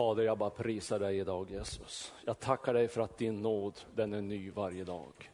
Fader, 0.00 0.22
jag 0.22 0.38
bara 0.38 0.50
prisar 0.50 0.98
dig 0.98 1.18
idag 1.18 1.50
Jesus. 1.50 2.12
Jag 2.24 2.40
tackar 2.40 2.74
dig 2.74 2.88
för 2.88 3.00
att 3.00 3.18
din 3.18 3.42
nåd, 3.42 3.80
den 3.94 4.12
är 4.12 4.20
ny 4.20 4.50
varje 4.50 4.84
dag. 4.84 5.30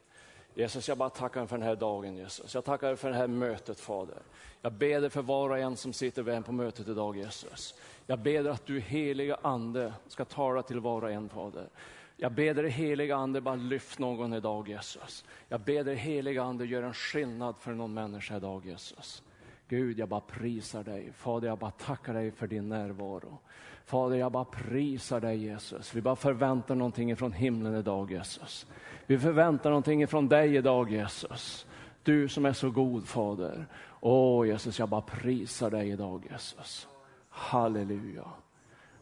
Jesus, 0.55 0.89
jag 0.89 0.99
bara 0.99 1.11
tackar 1.11 1.41
dig 1.41 1.49
för 1.49 1.59
den 1.59 1.67
här 1.67 1.77
dagen 1.77 2.17
Jesus. 2.17 2.55
Jag 2.55 2.65
tackar 2.65 2.87
dig 2.87 2.97
för 2.97 3.11
det 3.11 3.17
här 3.17 3.27
mötet 3.27 3.81
Fader. 3.81 4.19
Jag 4.63 4.73
ber 4.73 5.01
dig 5.01 5.11
för 5.11 5.23
var 5.23 5.51
och 5.51 5.59
en 5.59 5.77
som 5.77 5.93
sitter 5.93 6.23
vän 6.23 6.43
på 6.43 6.53
mötet 6.53 6.89
idag 6.89 7.17
Jesus. 7.17 7.75
Jag 8.07 8.19
ber 8.19 8.43
dig 8.43 8.53
att 8.53 8.67
du 8.67 8.81
heliga 8.81 9.39
ande 9.43 9.93
ska 10.09 10.25
tala 10.25 10.63
till 10.63 10.81
var 10.81 11.03
och 11.03 11.11
en 11.11 11.29
Fader. 11.29 11.69
Jag 12.17 12.33
ber 12.33 12.55
dig 12.55 12.71
heliga 12.71 13.17
ande, 13.17 13.41
bara 13.41 13.55
lyft 13.55 13.99
någon 13.99 14.35
idag 14.35 14.69
Jesus. 14.69 15.25
Jag 15.49 15.61
ber 15.61 15.85
dig 15.85 15.95
heliga 15.95 16.43
ande, 16.43 16.67
gör 16.67 16.83
en 16.83 16.95
skillnad 16.95 17.57
för 17.59 17.73
någon 17.73 17.95
människa 17.95 18.37
idag 18.37 18.67
Jesus. 18.67 19.23
Gud, 19.69 19.99
jag 19.99 20.09
bara 20.09 20.21
prisar 20.21 20.83
dig. 20.85 21.13
Fader, 21.13 21.49
jag 21.49 21.59
bara 21.59 21.71
tackar 21.71 22.15
dig 22.15 22.31
för 22.31 22.47
din 22.47 22.69
närvaro. 22.69 23.39
Fader, 23.87 24.17
jag 24.17 24.33
bara 24.33 24.45
prisar 24.45 25.21
dig 25.21 25.37
Jesus. 25.37 25.95
Vi 25.95 26.03
bara 26.03 26.17
förväntar 26.17 26.75
någonting 26.75 27.17
från 27.17 27.33
himlen 27.33 27.75
idag 27.75 28.11
Jesus. 28.11 28.67
Vi 29.07 29.19
förväntar 29.19 29.71
någonting 29.71 30.07
från 30.07 30.29
dig 30.29 30.57
idag 30.57 30.91
Jesus. 30.91 31.67
Du 32.03 32.29
som 32.29 32.47
är 32.47 32.53
så 32.53 32.71
god 32.71 33.09
Fader. 33.09 33.67
Åh 34.01 34.47
Jesus, 34.47 34.79
jag 34.79 34.89
bara 34.89 35.01
prisar 35.01 35.71
dig 35.71 35.91
idag 35.91 36.27
Jesus. 36.31 36.89
Halleluja. 37.29 38.25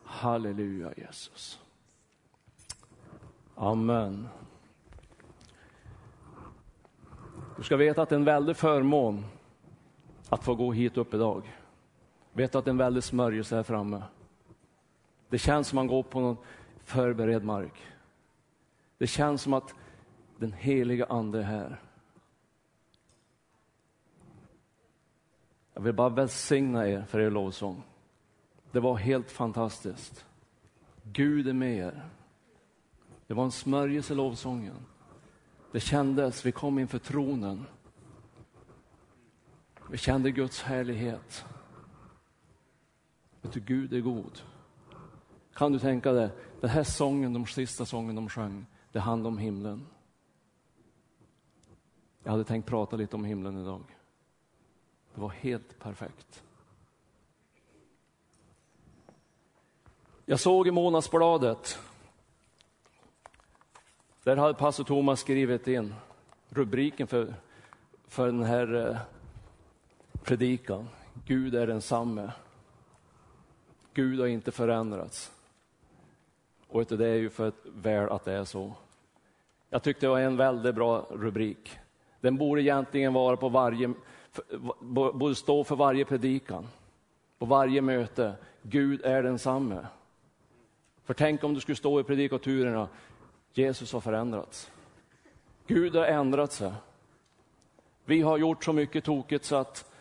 Halleluja 0.05 0.93
Jesus. 0.97 1.61
Amen. 3.55 4.29
Du 7.57 7.63
ska 7.63 7.77
veta 7.77 8.03
att 8.03 8.09
det 8.09 8.15
är 8.15 8.19
en 8.19 8.25
väldig 8.25 8.57
förmån 8.57 9.25
att 10.29 10.45
få 10.45 10.55
gå 10.55 10.73
hit 10.73 10.97
upp 10.97 11.15
idag. 11.15 11.53
Vet 12.33 12.55
att 12.55 12.65
det 12.65 12.69
är 12.69 12.73
en 12.73 12.79
väldig 12.79 13.05
smörjelse 13.05 13.57
här 13.57 13.63
framme. 13.63 14.03
Det 15.29 15.39
känns 15.39 15.69
som 15.69 15.79
att 15.79 15.81
man 15.81 15.87
går 15.87 16.03
på 16.03 16.21
någon 16.21 16.37
förberedd 16.85 17.45
mark. 17.45 17.83
Det 18.99 19.07
känns 19.07 19.43
som 19.43 19.53
att 19.53 19.75
den 20.39 20.53
heliga 20.53 21.07
ande 21.07 21.39
är 21.39 21.43
här. 21.43 21.81
Jag 25.75 25.83
vill 25.83 25.95
bara 25.95 26.09
välsigna 26.09 26.89
er 26.89 27.05
för 27.05 27.21
er 27.21 27.31
lovsång. 27.31 27.83
Det 28.73 28.81
var 28.81 28.97
helt 28.97 29.31
fantastiskt. 29.31 30.27
Gud 31.03 31.49
är 31.49 31.53
med 31.53 31.77
er. 31.77 32.09
Det 33.27 33.35
var 33.35 33.45
en 33.45 33.53
smörjelse 33.53 34.13
i 34.13 34.17
lovsången. 34.17 34.77
Det 35.73 35.81
kändes, 35.81 36.47
vi 36.47 36.53
kom 36.53 36.79
inför 36.79 36.99
tronen. 36.99 37.67
Vi 39.91 39.99
kände 39.99 40.31
Guds 40.31 40.63
härlighet. 40.63 41.45
Vet 43.43 43.53
du, 43.53 43.61
Gud 43.61 43.93
är 43.93 44.01
god. 44.01 44.41
Kan 45.55 45.73
du 45.73 45.79
tänka 45.79 46.13
dig, 46.13 46.31
den 46.61 46.71
här 46.71 46.85
sången, 46.85 47.33
de 47.33 47.47
sista 47.47 47.87
sången 47.87 48.15
de 48.15 48.29
sjöng, 48.29 48.67
det 48.93 49.01
handlar 49.01 49.29
om 49.29 49.39
himlen. 49.39 49.87
Jag 52.23 52.31
hade 52.31 52.45
tänkt 52.45 52.67
prata 52.67 52.97
lite 52.97 53.17
om 53.17 53.25
himlen 53.25 53.63
idag. 53.63 53.83
Det 55.15 55.21
var 55.21 55.29
helt 55.29 55.79
perfekt. 55.79 56.43
Jag 60.27 60.41
såg 60.41 60.69
i 60.69 60.71
månadsbladet, 60.71 61.79
där 64.23 64.37
hade 64.37 64.55
pastor 64.55 64.85
Thomas 64.85 65.21
skrivit 65.21 65.69
in 65.69 65.95
rubriken 66.49 67.07
för, 67.07 67.35
för 68.09 68.27
den 68.27 68.43
här 68.43 68.75
eh, 68.75 68.99
predikan. 70.23 70.89
Gud 71.27 71.55
är 71.55 71.67
densamme. 71.67 72.33
Gud 73.95 74.21
har 74.21 74.27
inte 74.27 74.53
förändrats. 74.53 75.34
Och 76.75 76.87
det 76.87 77.07
är 77.07 77.15
ju 77.15 77.31
för 77.31 77.53
väl 77.65 78.09
att 78.09 78.25
det 78.25 78.33
är 78.33 78.45
så. 78.45 78.73
Jag 79.71 79.83
tyckte 79.83 80.07
det 80.07 80.11
var 80.11 80.21
en 80.21 80.37
väldigt 80.37 80.75
bra 80.75 81.07
rubrik. 81.11 81.79
Den 82.21 82.37
borde 82.37 82.63
egentligen 82.63 83.13
vara 83.13 83.37
på 83.37 83.49
varje, 83.49 83.95
borde 84.81 85.35
stå 85.35 85.65
för 85.65 85.77
varje 85.77 86.05
predikan, 86.05 86.69
på 87.39 87.47
varje 87.47 87.83
möte. 87.83 88.35
Gud 88.63 89.05
är 89.05 89.23
densamme. 89.23 89.87
För 91.05 91.15
tänk 91.15 91.45
om 91.45 91.55
du 91.55 91.61
skulle 91.61 91.77
stå 91.77 92.01
i 92.01 92.05
predikaturerna, 92.05 92.89
Jesus 93.53 93.93
har 93.93 94.01
förändrats. 94.01 94.71
Gud 95.67 95.97
har 95.97 96.07
ändrat 96.07 96.53
sig. 96.53 96.73
Vi 98.05 98.23
har 98.23 98.39
gjort 98.39 98.65
så 98.65 98.73
mycket 98.73 99.05
tokigt 99.05 99.45
så 99.45 99.57
att 99.57 99.93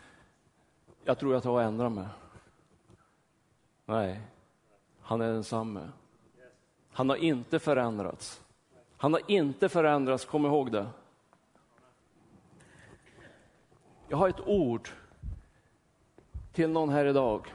jag 1.03 1.19
tror 1.19 1.33
jag 1.33 1.43
tar 1.43 1.51
och 1.51 1.63
ändrar 1.63 1.89
mig. 1.89 2.07
Nej, 3.85 4.21
han 5.01 5.21
är 5.21 5.33
densamme. 5.33 5.89
Han 6.93 7.09
har 7.09 7.15
inte 7.15 7.59
förändrats. 7.59 8.41
Han 8.97 9.13
har 9.13 9.21
inte 9.27 9.69
förändrats, 9.69 10.25
kom 10.25 10.45
ihåg 10.45 10.71
det. 10.71 10.87
Jag 14.07 14.17
har 14.17 14.29
ett 14.29 14.47
ord 14.47 14.89
till 16.53 16.69
någon 16.69 16.89
här 16.89 17.05
idag 17.05 17.53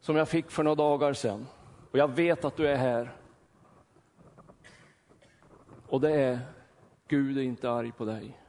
som 0.00 0.16
jag 0.16 0.28
fick 0.28 0.50
för 0.50 0.62
några 0.62 0.74
dagar 0.74 1.12
sedan. 1.12 1.46
Och 1.90 1.98
jag 1.98 2.08
vet 2.08 2.44
att 2.44 2.56
du 2.56 2.68
är 2.68 2.76
här. 2.76 3.16
Och 5.86 6.00
det 6.00 6.10
är, 6.10 6.40
Gud 7.08 7.38
är 7.38 7.42
inte 7.42 7.70
arg 7.70 7.92
på 7.92 8.04
dig. 8.04 8.40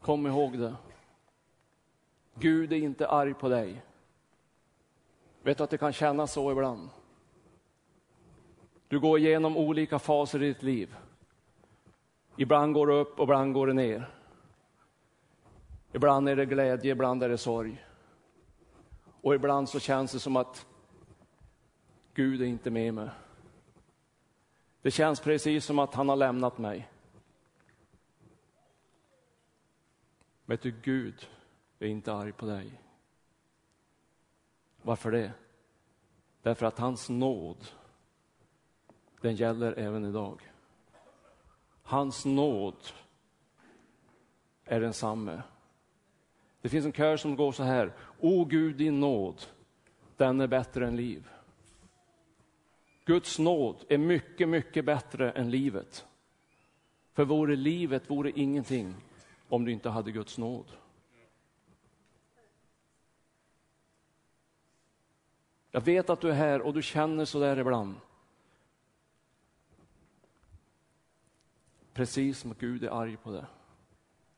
Kom 0.00 0.26
ihåg 0.26 0.58
det. 0.58 0.74
Gud 2.34 2.72
är 2.72 2.76
inte 2.76 3.08
arg 3.08 3.34
på 3.34 3.48
dig. 3.48 3.82
Vet 5.42 5.58
du 5.58 5.64
att 5.64 5.70
det 5.70 5.78
kan 5.78 5.92
kännas 5.92 6.32
så 6.32 6.52
ibland? 6.52 6.90
Du 8.88 9.00
går 9.00 9.18
igenom 9.18 9.56
olika 9.56 9.98
faser 9.98 10.42
i 10.42 10.46
ditt 10.46 10.62
liv. 10.62 10.96
Ibland 12.36 12.74
går 12.74 12.86
det 12.86 12.94
upp 12.94 13.18
och 13.18 13.24
ibland 13.24 13.54
går 13.54 13.66
det 13.66 13.72
ner. 13.72 14.10
Ibland 15.92 16.28
är 16.28 16.36
det 16.36 16.46
glädje, 16.46 16.92
ibland 16.92 17.22
är 17.22 17.28
det 17.28 17.38
sorg. 17.38 17.86
Och 19.20 19.34
ibland 19.34 19.68
så 19.68 19.80
känns 19.80 20.12
det 20.12 20.20
som 20.20 20.36
att 20.36 20.66
Gud 22.14 22.42
är 22.42 22.46
inte 22.46 22.70
med 22.70 22.94
mig. 22.94 23.08
Det 24.82 24.90
känns 24.90 25.20
precis 25.20 25.64
som 25.64 25.78
att 25.78 25.94
han 25.94 26.08
har 26.08 26.16
lämnat 26.16 26.58
mig. 26.58 26.90
Vet 30.44 30.62
du, 30.62 30.74
Gud 30.82 31.28
är 31.78 31.86
inte 31.86 32.12
arg 32.12 32.32
på 32.32 32.46
dig. 32.46 32.80
Varför 34.82 35.10
det? 35.10 35.32
Därför 36.42 36.66
att 36.66 36.78
hans 36.78 37.08
nåd, 37.08 37.66
den 39.20 39.34
gäller 39.34 39.78
även 39.78 40.04
idag. 40.04 40.52
Hans 41.82 42.24
nåd 42.24 42.76
är 44.64 44.80
densamme. 44.80 45.42
Det 46.60 46.68
finns 46.68 46.84
en 46.84 46.92
kör 46.92 47.16
som 47.16 47.36
går 47.36 47.52
så 47.52 47.62
här. 47.62 47.92
O 48.20 48.44
Gud, 48.44 48.76
din 48.76 49.00
nåd, 49.00 49.42
den 50.16 50.40
är 50.40 50.46
bättre 50.46 50.86
än 50.86 50.96
liv. 50.96 51.28
Guds 53.04 53.38
nåd 53.38 53.84
är 53.88 53.98
mycket, 53.98 54.48
mycket 54.48 54.84
bättre 54.84 55.32
än 55.32 55.50
livet. 55.50 56.06
För 57.12 57.24
vore 57.24 57.56
livet 57.56 58.10
vore 58.10 58.30
ingenting 58.30 58.94
om 59.48 59.64
du 59.64 59.72
inte 59.72 59.88
hade 59.88 60.12
Guds 60.12 60.38
nåd. 60.38 60.66
Jag 65.70 65.80
vet 65.80 66.10
att 66.10 66.20
du 66.20 66.30
är 66.30 66.34
här 66.34 66.60
och 66.60 66.74
du 66.74 66.82
känner 66.82 67.24
så 67.24 67.40
där 67.40 67.58
ibland. 67.58 67.94
Precis 71.92 72.38
som 72.38 72.50
att 72.50 72.58
Gud 72.58 72.84
är 72.84 73.00
arg 73.00 73.16
på 73.16 73.30
det. 73.30 73.46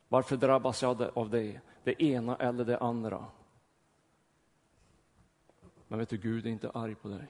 Varför 0.08 0.36
drabbas 0.36 0.82
jag 0.82 1.10
av 1.14 1.30
det? 1.30 1.60
Det 1.84 2.02
ena 2.02 2.36
eller 2.36 2.64
det 2.64 2.78
andra. 2.78 3.26
Men 5.88 5.98
vet 5.98 6.08
du, 6.08 6.16
Gud 6.16 6.46
är 6.46 6.50
inte 6.50 6.70
arg 6.70 6.94
på 6.94 7.08
dig. 7.08 7.26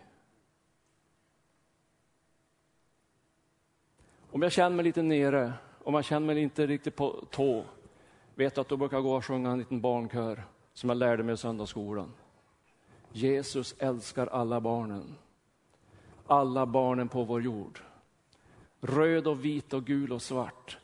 Om 4.30 4.42
jag 4.42 4.52
känner 4.52 4.76
mig 4.76 4.84
lite 4.84 5.02
nere, 5.02 5.52
om 5.84 5.94
jag 5.94 6.04
känner 6.04 6.26
mig 6.26 6.42
inte 6.42 6.66
riktigt 6.66 6.96
på 6.96 7.24
tå, 7.30 7.64
vet 8.34 8.54
du 8.54 8.60
att 8.60 8.68
då 8.68 8.76
brukar 8.76 8.96
jag 8.96 9.04
gå 9.04 9.16
och 9.16 9.24
sjunga 9.24 9.50
en 9.50 9.58
liten 9.58 9.80
barnkör 9.80 10.44
som 10.72 10.88
jag 10.88 10.96
lärde 10.96 11.22
mig 11.22 11.34
i 11.34 11.36
söndagsskolan. 11.36 12.12
Jesus 13.12 13.74
älskar 13.78 14.26
alla 14.26 14.60
barnen. 14.60 15.14
Alla 16.26 16.66
barnen 16.66 17.08
på 17.08 17.24
vår 17.24 17.42
jord. 17.42 17.80
Röd 18.80 19.26
och 19.26 19.44
vit 19.44 19.72
och 19.72 19.84
gul 19.84 20.12
och 20.12 20.22
svart. 20.22 20.78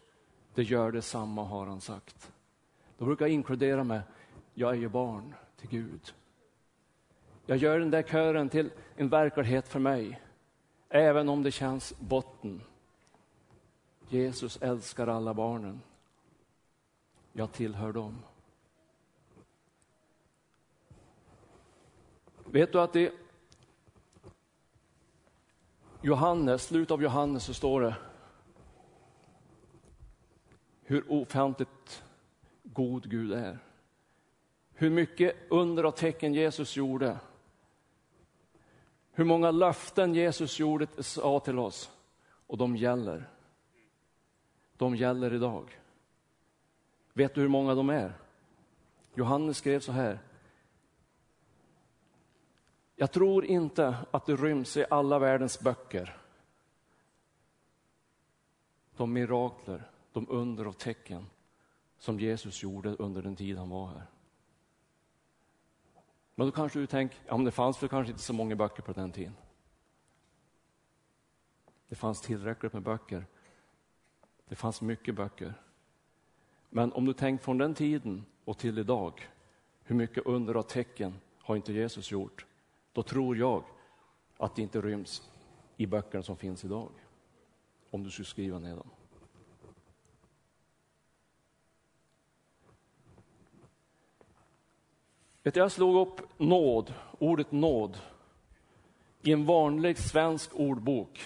Det 0.54 0.62
gör 0.62 0.92
detsamma 0.92 1.44
har 1.44 1.66
han 1.66 1.80
sagt. 1.80 2.32
Då 2.98 3.04
brukar 3.04 3.24
jag 3.24 3.32
inkludera 3.32 3.84
mig, 3.84 4.00
jag 4.54 4.70
är 4.70 4.74
ju 4.74 4.88
barn 4.88 5.34
till 5.56 5.68
Gud. 5.68 6.14
Jag 7.46 7.58
gör 7.58 7.78
den 7.78 7.90
där 7.90 8.02
kören 8.02 8.48
till 8.48 8.70
en 8.96 9.08
verklighet 9.08 9.68
för 9.68 9.80
mig, 9.80 10.20
även 10.88 11.28
om 11.28 11.42
det 11.42 11.50
känns 11.50 11.94
botten. 11.98 12.60
Jesus 14.08 14.58
älskar 14.62 15.06
alla 15.06 15.34
barnen. 15.34 15.80
Jag 17.32 17.52
tillhör 17.52 17.92
dem. 17.92 18.18
Vet 22.52 22.72
du 22.72 22.80
att 22.80 22.96
i 22.96 23.10
Johannes, 26.02 26.66
slutet 26.66 26.90
av 26.90 27.02
Johannes 27.02 27.44
så 27.44 27.54
står 27.54 27.80
det 27.80 27.94
hur 30.82 31.12
ofantligt 31.12 32.02
god 32.62 33.10
Gud 33.10 33.32
är. 33.32 33.58
Hur 34.72 34.90
mycket 34.90 35.36
under 35.50 35.86
och 35.86 35.96
tecken 35.96 36.34
Jesus 36.34 36.76
gjorde. 36.76 37.18
Hur 39.12 39.24
många 39.24 39.50
löften 39.50 40.14
Jesus 40.14 40.58
gjorde, 40.58 41.02
sa 41.02 41.40
till 41.40 41.58
oss. 41.58 41.90
Och 42.46 42.58
de 42.58 42.76
gäller. 42.76 43.28
De 44.76 44.96
gäller 44.96 45.34
idag. 45.34 45.78
Vet 47.12 47.34
du 47.34 47.40
hur 47.40 47.48
många 47.48 47.74
de 47.74 47.90
är? 47.90 48.12
Johannes 49.14 49.56
skrev 49.56 49.80
så 49.80 49.92
här. 49.92 50.18
Jag 53.00 53.12
tror 53.12 53.44
inte 53.44 53.96
att 54.10 54.26
det 54.26 54.36
ryms 54.36 54.76
i 54.76 54.84
alla 54.90 55.18
världens 55.18 55.60
böcker. 55.60 56.16
De 58.96 59.12
mirakler, 59.12 59.90
de 60.12 60.26
under 60.28 60.66
och 60.66 60.78
tecken 60.78 61.26
som 61.98 62.20
Jesus 62.20 62.62
gjorde 62.62 62.94
under 62.94 63.22
den 63.22 63.36
tid 63.36 63.58
han 63.58 63.68
var 63.68 63.86
här. 63.86 64.06
Men 66.34 66.46
då 66.46 66.52
kanske 66.52 66.78
du 66.78 66.86
tänker, 66.86 67.18
ja 67.26 67.36
men 67.36 67.44
det 67.44 67.50
fanns 67.50 67.82
väl 67.82 67.88
kanske 67.88 68.10
inte 68.10 68.22
så 68.22 68.32
många 68.32 68.56
böcker 68.56 68.82
på 68.82 68.92
den 68.92 69.12
tiden. 69.12 69.34
Det 71.88 71.94
fanns 71.94 72.20
tillräckligt 72.20 72.72
med 72.72 72.82
böcker. 72.82 73.26
Det 74.48 74.54
fanns 74.54 74.80
mycket 74.80 75.14
böcker. 75.14 75.54
Men 76.70 76.92
om 76.92 77.04
du 77.04 77.12
tänker 77.12 77.44
från 77.44 77.58
den 77.58 77.74
tiden 77.74 78.24
och 78.44 78.58
till 78.58 78.78
idag, 78.78 79.28
hur 79.82 79.96
mycket 79.96 80.26
under 80.26 80.56
och 80.56 80.68
tecken 80.68 81.20
har 81.38 81.56
inte 81.56 81.72
Jesus 81.72 82.10
gjort? 82.10 82.44
Då 82.92 83.02
tror 83.02 83.36
jag 83.36 83.64
att 84.36 84.56
det 84.56 84.62
inte 84.62 84.80
ryms 84.80 85.30
i 85.76 85.86
böckerna 85.86 86.22
som 86.22 86.36
finns 86.36 86.64
idag. 86.64 86.90
Om 87.90 88.02
du 88.02 88.10
skulle 88.10 88.26
skriva 88.26 88.58
ner 88.58 88.76
dem. 88.76 88.90
Jag 95.42 95.72
slog 95.72 96.08
upp 96.08 96.40
nåd, 96.40 96.94
ordet 97.18 97.52
nåd, 97.52 97.98
i 99.22 99.32
en 99.32 99.46
vanlig 99.46 99.98
svensk 99.98 100.50
ordbok. 100.54 101.20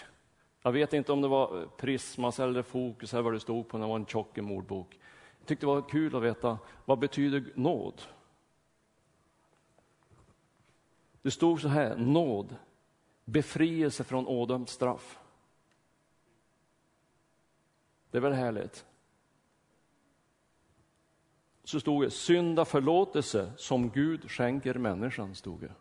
Jag 0.63 0.73
vet 0.73 0.93
inte 0.93 1.13
om 1.13 1.21
det 1.21 1.29
var 1.29 1.67
Prismas 1.77 2.41
eller 2.41 2.63
Fokus 2.63 3.13
eller 3.13 3.23
vad 3.23 3.33
det 3.33 3.41
stod 3.41 3.69
på, 3.69 3.79
när 3.79 3.87
det 3.87 3.89
var 3.89 3.97
en 3.97 4.07
tjock 4.07 4.39
ordbok. 4.39 4.99
Jag 5.39 5.47
tyckte 5.47 5.67
det 5.67 5.71
var 5.71 5.89
kul 5.89 6.17
att 6.17 6.23
veta, 6.23 6.59
vad 6.85 6.99
betyder 6.99 7.53
nåd? 7.55 8.03
Det 11.23 11.31
stod 11.31 11.61
så 11.61 11.69
här, 11.69 11.97
nåd, 11.97 12.57
befrielse 13.25 14.05
från 14.05 14.27
ådömt 14.27 14.69
straff. 14.69 15.19
Det 18.11 18.19
är 18.19 18.23
väl 18.23 18.33
härligt? 18.33 18.87
Så 21.65 21.81
stod 21.81 22.03
det, 22.03 22.11
synda 22.11 22.65
förlåtelse 22.65 23.53
som 23.57 23.91
Gud 23.91 24.31
skänker 24.31 24.75
människan, 24.75 25.35
stod 25.35 25.61
det. 25.61 25.73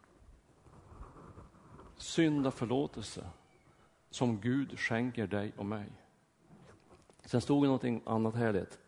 Synda 1.97 2.51
förlåtelse 2.51 3.29
som 4.09 4.41
Gud 4.41 4.79
skänker 4.79 5.27
dig 5.27 5.53
och 5.57 5.65
mig. 5.65 5.91
Sen 7.25 7.41
stod 7.41 7.63
det 7.63 7.67
någonting 7.67 8.01
annat 8.05 8.35
härligt. 8.35 8.79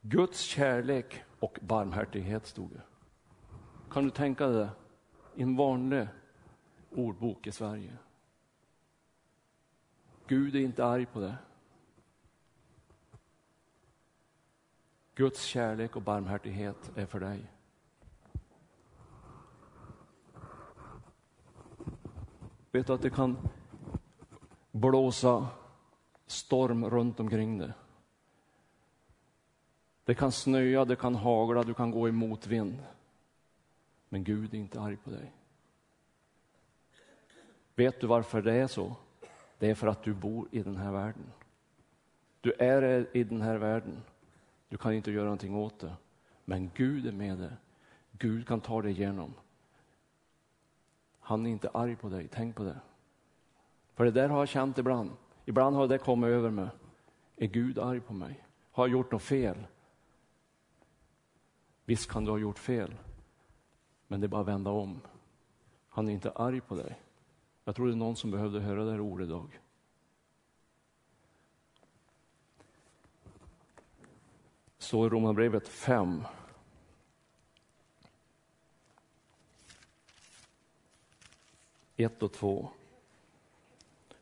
Guds 0.00 0.40
kärlek 0.40 1.22
och 1.38 1.58
barmhärtighet 1.62 2.46
stod 2.46 2.70
det. 2.70 2.91
Kan 3.92 4.04
du 4.04 4.10
tänka 4.10 4.46
dig 4.46 4.56
det? 4.56 4.70
I 5.34 5.42
en 5.42 5.56
vanlig 5.56 6.08
ordbok 6.90 7.46
i 7.46 7.52
Sverige. 7.52 7.92
Gud 10.26 10.56
är 10.56 10.60
inte 10.60 10.84
arg 10.84 11.06
på 11.06 11.20
det. 11.20 11.36
Guds 15.14 15.42
kärlek 15.42 15.96
och 15.96 16.02
barmhärtighet 16.02 16.90
är 16.94 17.06
för 17.06 17.20
dig. 17.20 17.50
Vet 22.70 22.86
du 22.86 22.92
att 22.92 23.02
det 23.02 23.10
kan 23.10 23.36
blåsa 24.70 25.48
storm 26.26 26.90
runt 26.90 27.20
omkring 27.20 27.58
dig? 27.58 27.72
Det 30.04 30.14
kan 30.14 30.32
snöa, 30.32 30.84
det 30.84 30.96
kan 30.96 31.14
hagla, 31.14 31.62
du 31.62 31.74
kan 31.74 31.90
gå 31.90 32.08
i 32.08 32.12
motvind. 32.12 32.78
Men 34.12 34.24
Gud 34.24 34.54
är 34.54 34.58
inte 34.58 34.80
arg 34.80 34.96
på 34.96 35.10
dig. 35.10 35.32
Vet 37.74 38.00
du 38.00 38.06
varför 38.06 38.42
det 38.42 38.52
är 38.52 38.66
så? 38.66 38.96
Det 39.58 39.70
är 39.70 39.74
för 39.74 39.86
att 39.86 40.02
du 40.02 40.14
bor 40.14 40.48
i 40.50 40.62
den 40.62 40.76
här 40.76 40.92
världen. 40.92 41.32
Du 42.40 42.52
är 42.52 43.06
i 43.16 43.24
den 43.24 43.40
här 43.40 43.56
världen. 43.56 44.02
Du 44.68 44.76
kan 44.76 44.92
inte 44.92 45.10
göra 45.10 45.24
någonting 45.24 45.56
åt 45.56 45.78
det. 45.78 45.92
Men 46.44 46.70
Gud 46.74 47.06
är 47.06 47.12
med 47.12 47.38
dig. 47.38 47.50
Gud 48.12 48.46
kan 48.48 48.60
ta 48.60 48.82
dig 48.82 48.90
igenom. 48.90 49.34
Han 51.20 51.46
är 51.46 51.50
inte 51.50 51.68
arg 51.68 51.96
på 51.96 52.08
dig, 52.08 52.28
tänk 52.32 52.56
på 52.56 52.64
det. 52.64 52.80
För 53.94 54.04
det 54.04 54.10
där 54.10 54.28
har 54.28 54.38
jag 54.38 54.48
känt 54.48 54.78
ibland. 54.78 55.10
Ibland 55.44 55.76
har 55.76 55.88
det 55.88 55.98
kommit 55.98 56.28
över 56.28 56.50
mig. 56.50 56.68
Är 57.36 57.46
Gud 57.46 57.78
arg 57.78 58.00
på 58.00 58.12
mig? 58.12 58.44
Har 58.72 58.86
jag 58.86 58.92
gjort 58.92 59.12
något 59.12 59.22
fel? 59.22 59.66
Visst 61.84 62.10
kan 62.10 62.24
du 62.24 62.30
ha 62.30 62.38
gjort 62.38 62.58
fel, 62.58 62.94
men 64.12 64.20
det 64.20 64.26
är 64.26 64.28
bara 64.28 64.40
att 64.40 64.48
vända 64.48 64.70
om. 64.70 65.00
Han 65.88 66.08
är 66.08 66.12
inte 66.12 66.30
arg 66.30 66.60
på 66.60 66.74
dig. 66.74 66.98
Jag 67.64 67.76
tror 67.76 67.86
det 67.86 67.92
är 67.92 67.96
någon 67.96 68.16
som 68.16 68.30
behövde 68.30 68.60
höra 68.60 68.84
det 68.84 68.90
här 68.90 69.00
ordet 69.00 69.26
idag. 69.26 69.60
Så 74.78 75.06
i 75.06 75.08
Romarbrevet 75.08 75.68
5. 75.68 76.24
Ett 81.96 82.22
och 82.22 82.32
två. 82.32 82.68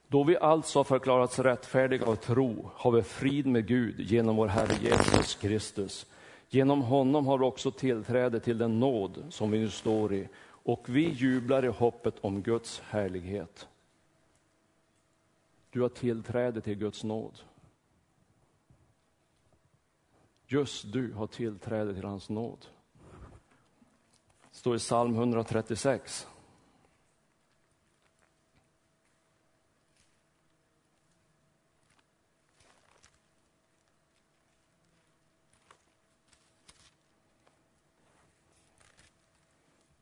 Då 0.09 0.25
vi 0.25 0.37
alltså 0.37 0.79
har 0.79 0.85
förklarats 0.85 1.39
rättfärdiga 1.39 2.07
av 2.07 2.17
tro 2.17 2.71
har 2.75 2.91
vi 2.91 3.03
frid 3.03 3.47
med 3.47 3.67
Gud 3.67 4.01
genom 4.01 4.37
vår 4.37 4.49
Herre 4.49 4.75
Jesus 4.83 5.35
Kristus. 5.35 6.07
Genom 6.53 6.83
honom 6.83 7.27
har 7.27 7.39
vi 7.39 7.45
också 7.45 7.71
tillträde 7.71 8.41
till 8.41 8.59
den 8.59 8.81
nåd 8.81 9.25
som 9.29 9.51
vi 9.51 9.59
nu 9.59 9.71
står 9.71 10.15
i 10.15 10.29
och 10.43 10.89
vi 10.89 11.09
jublar 11.09 11.65
i 11.65 11.69
hoppet 11.69 12.15
om 12.21 12.43
Guds 12.43 12.81
härlighet. 12.81 13.69
Du 15.71 15.81
har 15.81 15.89
tillträde 15.89 16.61
till 16.61 16.75
Guds 16.75 17.05
nåd. 17.05 17.39
Just 20.47 20.93
du 20.93 21.13
har 21.13 21.27
tillträde 21.27 21.95
till 21.95 22.05
hans 22.05 22.29
nåd. 22.29 22.67
Det 24.51 24.57
står 24.57 24.77
i 24.77 24.79
psalm 24.79 25.15
136. 25.15 26.29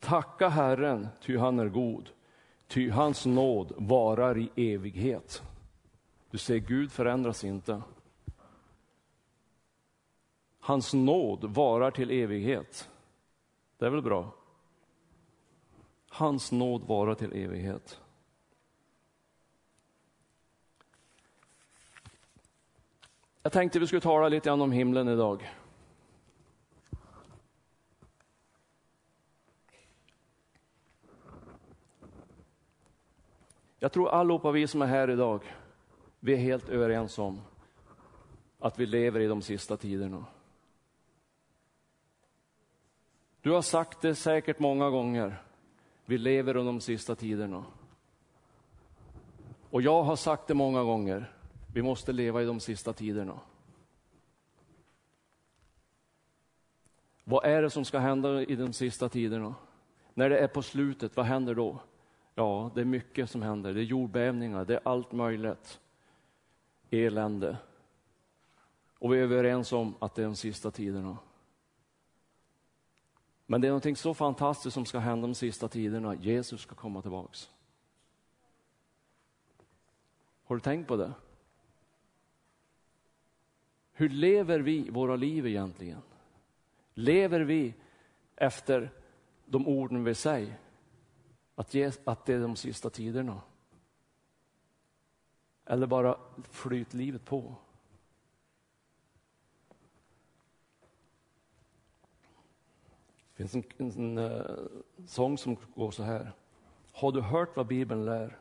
Tacka 0.09 0.49
Herren, 0.49 1.09
ty 1.21 1.37
han 1.37 1.59
är 1.59 1.69
god, 1.69 2.11
ty 2.67 2.91
hans 2.91 3.27
nåd 3.27 3.73
varar 3.77 4.39
i 4.39 4.51
evighet. 4.75 5.43
Du 6.31 6.39
ser, 6.39 6.57
Gud 6.57 6.93
förändras 6.93 7.45
inte. 7.45 7.83
Hans 10.61 10.95
nåd 10.95 11.45
varar 11.45 11.91
till 11.91 12.11
evighet. 12.11 12.91
Det 13.79 13.87
är 13.87 13.91
väl 13.91 14.03
bra? 14.03 14.35
Hans 16.09 16.53
nåd 16.53 16.83
varar 16.83 17.15
till 17.15 17.33
evighet. 17.33 18.01
Jag 23.43 23.53
tänkte 23.53 23.79
vi 23.79 23.87
skulle 23.87 24.01
tala 24.01 24.29
lite 24.29 24.49
grann 24.49 24.61
om 24.61 24.73
himlen 24.73 25.09
idag. 25.09 25.49
Jag 33.79 33.93
tror 33.93 34.09
allihopa 34.09 34.51
vi 34.51 34.67
som 34.67 34.83
är 34.83 34.87
här 34.87 35.11
idag, 35.11 35.55
vi 36.21 36.33
är 36.33 36.37
helt 36.37 36.69
överens 36.69 37.19
om 37.19 37.41
att 38.59 38.79
vi 38.79 38.87
lever 38.87 39.21
i 39.21 39.27
de 39.27 39.43
sista 39.43 39.77
tiderna. 39.77 40.25
Du 43.41 43.51
har 43.51 43.63
sagt 43.63 44.01
det 44.01 44.15
säkert 44.15 44.59
många 44.59 44.91
gånger. 44.91 45.43
Vi 46.05 46.19
lever 46.19 46.57
under 46.57 46.73
de 46.73 46.81
sista 46.81 47.15
tiderna. 47.15 47.65
Och 49.71 49.83
jag 49.83 50.03
har 50.03 50.17
sagt 50.17 50.47
det 50.47 50.55
många 50.55 50.83
gånger. 50.83 51.33
Vi 51.75 51.83
måste 51.83 52.13
leva 52.13 52.43
i 52.43 52.45
de 52.45 52.61
sista 52.61 52.93
tiderna. 52.93 53.41
Vad 57.25 57.45
är 57.45 57.63
det 57.63 57.71
som 57.71 57.85
ska 57.85 57.99
hända 57.99 58.43
i 58.43 58.57
de 58.57 58.73
sista 58.73 59.09
tiderna? 59.09 59.55
När 60.15 60.31
det 60.31 60.39
är 60.39 60.49
på 60.49 60.63
slutet, 60.63 61.17
vad 61.17 61.27
händer 61.27 61.55
då? 61.55 61.81
Ja, 62.39 62.71
det 62.75 62.81
är 62.81 62.85
mycket 62.85 63.31
som 63.31 63.43
händer. 63.43 63.75
Det 63.75 63.81
är 63.81 63.85
jordbävningar, 63.85 64.65
det 64.65 64.75
är 64.75 64.81
allt 64.85 65.13
möjligt. 65.13 65.81
Elände. 66.91 67.57
Och 68.99 69.13
vi 69.13 69.19
är 69.19 69.23
överens 69.23 69.73
om 69.73 69.95
att 69.99 70.15
det 70.15 70.23
är 70.23 70.27
de 70.27 70.37
sista 70.37 70.71
tiderna. 70.71 71.19
Men 73.47 73.61
det 73.61 73.67
är 73.67 73.71
någonting 73.71 73.97
så 73.97 74.15
fantastiskt 74.15 74.75
som 74.75 74.85
ska 74.85 74.99
hända 74.99 75.27
de 75.27 75.35
sista 75.35 75.69
tiderna. 75.69 76.15
Jesus 76.15 76.61
ska 76.61 76.75
komma 76.75 77.03
tillbaks. 77.03 77.51
Har 80.45 80.57
du 80.57 80.61
tänkt 80.61 80.89
på 80.89 80.97
det? 80.97 81.13
Hur 83.93 84.09
lever 84.09 84.61
vi 84.61 84.91
våra 84.91 85.17
liv 85.17 85.47
egentligen? 85.47 86.03
Lever 86.95 87.41
vi 87.41 87.75
efter 88.37 88.91
de 89.47 89.69
orden 89.69 90.05
vi 90.05 90.15
säger? 90.15 90.68
Att, 91.59 91.75
ge, 91.75 91.93
att 92.05 92.27
det 92.27 92.35
är 92.35 92.41
de 92.41 92.57
sista 92.57 92.91
tiderna? 92.91 93.41
Eller 95.65 95.87
bara 95.87 96.19
flyt 96.51 96.95
livet 96.95 97.25
på? 97.25 97.55
Det 103.37 103.49
finns 103.49 103.55
en, 103.55 103.65
en, 103.77 103.91
en 103.91 104.19
eh, 104.19 104.47
sång 105.07 105.39
som 105.39 105.57
går 105.75 105.91
så 105.91 106.03
här. 106.03 106.33
Har 106.93 107.13
du 107.13 107.21
hört 107.21 107.57
vad 107.57 107.67
Bibeln 107.67 108.05
lär? 108.05 108.39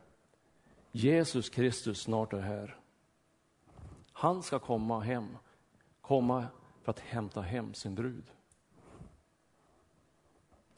Jesus 0.92 1.48
Kristus 1.48 2.02
snart 2.02 2.32
är 2.32 2.40
här. 2.40 2.76
Han 4.12 4.42
ska 4.42 4.58
komma 4.58 5.00
hem, 5.00 5.36
komma 6.00 6.46
för 6.82 6.90
att 6.90 7.00
hämta 7.00 7.40
hem 7.40 7.74
sin 7.74 7.94
brud. 7.94 8.24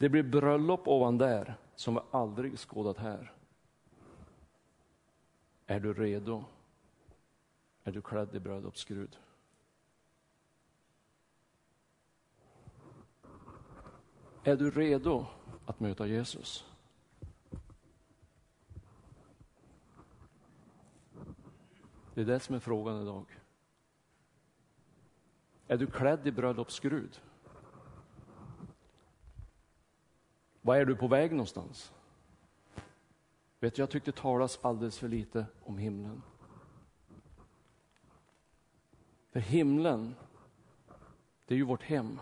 Det 0.00 0.08
blir 0.08 0.22
bröllop 0.22 0.88
ovan 0.88 1.18
där 1.18 1.54
som 1.74 1.94
vi 1.94 2.00
aldrig 2.10 2.58
skådat 2.58 2.96
här. 2.96 3.32
Är 5.66 5.80
du 5.80 5.92
redo? 5.92 6.44
Är 7.84 7.92
du 7.92 8.02
klädd 8.02 8.34
i 8.34 8.40
bröllopsskrud? 8.40 9.16
Är 14.44 14.56
du 14.56 14.70
redo 14.70 15.26
att 15.66 15.80
möta 15.80 16.06
Jesus? 16.06 16.66
Det 22.14 22.20
är 22.20 22.24
det 22.24 22.40
som 22.40 22.54
är 22.54 22.60
frågan 22.60 23.02
idag. 23.02 23.40
Är 25.66 25.76
du 25.76 25.86
klädd 25.86 26.26
i 26.26 26.32
bröllopsskrud? 26.32 27.20
Vad 30.60 30.78
är 30.78 30.84
du 30.84 30.96
på 30.96 31.08
väg 31.08 31.30
någonstans? 31.30 31.92
Vet 33.60 33.74
du, 33.74 33.82
jag 33.82 33.90
tyckte 33.90 34.10
det 34.10 34.16
talas 34.16 34.58
alldeles 34.62 34.98
för 34.98 35.08
lite 35.08 35.46
om 35.62 35.78
himlen. 35.78 36.22
För 39.32 39.40
himlen, 39.40 40.14
det 41.46 41.54
är 41.54 41.58
ju 41.58 41.64
vårt 41.64 41.82
hem. 41.82 42.20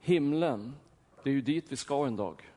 Himlen, 0.00 0.74
det 1.22 1.30
är 1.30 1.34
ju 1.34 1.40
dit 1.40 1.72
vi 1.72 1.76
ska 1.76 2.06
en 2.06 2.16
dag. 2.16 2.52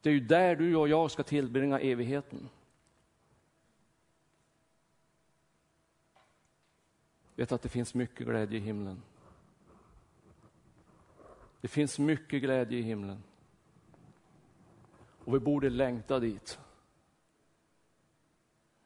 Det 0.00 0.10
är 0.10 0.14
ju 0.14 0.20
där 0.20 0.56
du 0.56 0.76
och 0.76 0.88
jag 0.88 1.10
ska 1.10 1.22
tillbringa 1.22 1.80
evigheten. 1.80 2.48
Vet 7.34 7.52
att 7.52 7.62
det 7.62 7.68
finns 7.68 7.94
mycket 7.94 8.26
glädje 8.26 8.58
i 8.58 8.62
himlen. 8.62 9.02
Det 11.60 11.68
finns 11.68 11.98
mycket 11.98 12.42
glädje 12.42 12.78
i 12.78 12.82
himlen. 12.82 13.22
Och 15.24 15.34
vi 15.34 15.38
borde 15.38 15.70
längta 15.70 16.20
dit. 16.20 16.58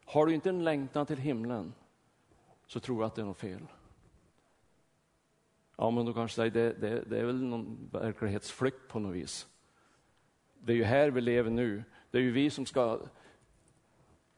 Har 0.05 0.27
du 0.27 0.35
inte 0.35 0.49
en 0.49 0.65
längtan 0.65 1.07
till 1.07 1.19
himlen 1.19 1.75
så 2.67 2.81
tror 2.81 3.01
jag 3.01 3.07
att 3.07 3.15
det 3.15 3.23
är 3.23 3.27
något 3.27 3.39
fel. 3.39 3.67
Ja, 5.77 5.91
men 5.91 6.07
då 6.07 6.15
kanske 6.15 6.35
säger 6.35 6.51
det, 6.51 6.73
det, 6.73 7.01
det 7.01 7.19
är 7.19 7.25
väl 7.25 7.43
någon 7.43 7.89
verklighetsflykt 7.93 8.89
på 8.89 8.99
något 8.99 9.15
vis. 9.15 9.49
Det 10.59 10.73
är 10.73 10.77
ju 10.77 10.85
här 10.85 11.11
vi 11.11 11.21
lever 11.21 11.51
nu. 11.51 11.85
Det 12.11 12.19
är 12.19 12.23
ju 12.23 12.33
vi 12.33 12.51
som 12.51 12.67
ska 12.67 13.01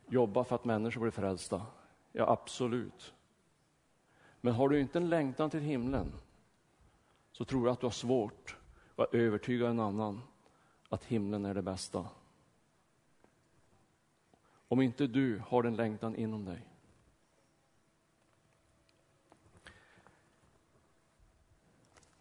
jobba 0.08 0.44
för 0.44 0.54
att 0.54 0.64
människor 0.64 1.00
blir 1.00 1.10
frälsta. 1.10 1.66
Ja, 2.12 2.28
absolut. 2.28 3.14
Men 4.40 4.54
har 4.54 4.68
du 4.68 4.80
inte 4.80 4.98
en 4.98 5.08
längtan 5.08 5.50
till 5.50 5.60
himlen 5.60 6.12
så 7.36 7.44
tror 7.44 7.66
jag 7.66 7.72
att 7.72 7.80
du 7.80 7.86
har 7.86 7.90
svårt 7.90 8.56
att 8.96 9.14
övertyga 9.14 9.68
en 9.68 9.80
annan 9.80 10.22
att 10.88 11.04
himlen 11.04 11.44
är 11.44 11.54
det 11.54 11.62
bästa. 11.62 12.08
Om 14.68 14.80
inte 14.80 15.06
du 15.06 15.42
har 15.48 15.62
den 15.62 15.76
längtan 15.76 16.16
inom 16.16 16.44
dig. 16.44 16.66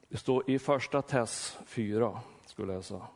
Det 0.07 0.17
står 0.17 0.49
i 0.49 0.59
första 0.59 1.01
Tess 1.01 1.57
4, 1.65 2.21
ska 2.45 2.61
jag 2.61 2.67
läsa. 2.67 3.07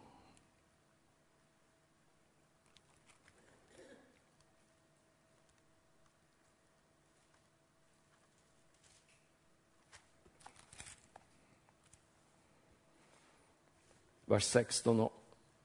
Vers 14.30 14.44
16 14.44 15.00
och 15.00 15.14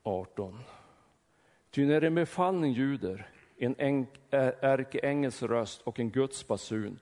18. 0.02 0.58
Ty 1.70 1.86
när 1.86 2.04
en 2.04 2.14
befallning 2.14 2.72
ljuder, 2.72 3.30
en 3.56 4.06
ärkeängels 4.60 5.42
röst 5.42 5.82
och 5.82 6.00
en 6.00 6.10
Guds 6.10 6.46
basun, 6.46 6.98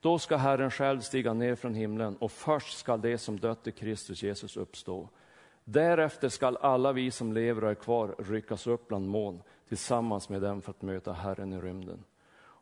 då 0.00 0.18
ska 0.18 0.36
Herren 0.36 0.70
själv 0.70 1.00
stiga 1.00 1.32
ner 1.32 1.54
från 1.54 1.74
himlen 1.74 2.16
och 2.16 2.32
först 2.32 2.78
skall 2.78 3.00
det 3.00 3.18
som 3.18 3.40
dött 3.40 3.66
i 3.66 3.72
Kristus 3.72 4.22
Jesus 4.22 4.56
uppstå. 4.56 5.08
Därefter 5.64 6.28
skall 6.28 6.56
alla 6.56 6.92
vi 6.92 7.10
som 7.10 7.32
lever 7.32 7.64
och 7.64 7.70
är 7.70 7.74
kvar 7.74 8.14
ryckas 8.18 8.66
upp 8.66 8.88
bland 8.88 9.08
moln 9.08 9.42
tillsammans 9.68 10.28
med 10.28 10.42
dem 10.42 10.62
för 10.62 10.70
att 10.70 10.82
möta 10.82 11.12
Herren 11.12 11.52
i 11.52 11.60
rymden. 11.60 12.04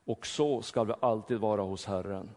Och 0.06 0.26
så 0.26 0.62
skall 0.62 0.86
vi 0.86 0.94
alltid 1.00 1.38
vara 1.38 1.62
hos 1.62 1.86
Herren. 1.86 2.30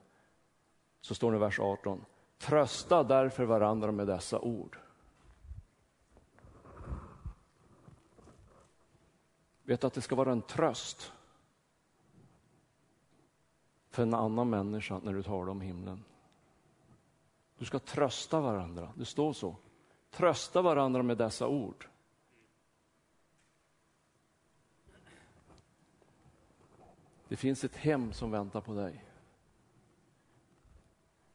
Så 1.01 1.15
står 1.15 1.31
det 1.31 1.37
i 1.37 1.39
vers 1.39 1.59
18. 1.59 2.05
Trösta 2.37 3.03
därför 3.03 3.43
varandra 3.43 3.91
med 3.91 4.07
dessa 4.07 4.39
ord. 4.39 4.77
Vet 9.67 9.83
att 9.83 9.93
det 9.93 10.01
ska 10.01 10.15
vara 10.15 10.31
en 10.31 10.41
tröst 10.41 11.13
för 13.89 14.03
en 14.03 14.13
annan 14.13 14.49
människa 14.49 14.99
när 15.03 15.13
du 15.13 15.23
talar 15.23 15.49
om 15.49 15.61
himlen. 15.61 16.03
Du 17.57 17.65
ska 17.65 17.79
trösta 17.79 18.39
varandra, 18.39 18.93
det 18.95 19.05
står 19.05 19.33
så. 19.33 19.55
Trösta 20.09 20.61
varandra 20.61 21.03
med 21.03 21.17
dessa 21.17 21.47
ord. 21.47 21.87
Det 27.27 27.35
finns 27.35 27.63
ett 27.63 27.75
hem 27.75 28.13
som 28.13 28.31
väntar 28.31 28.61
på 28.61 28.73
dig. 28.73 29.05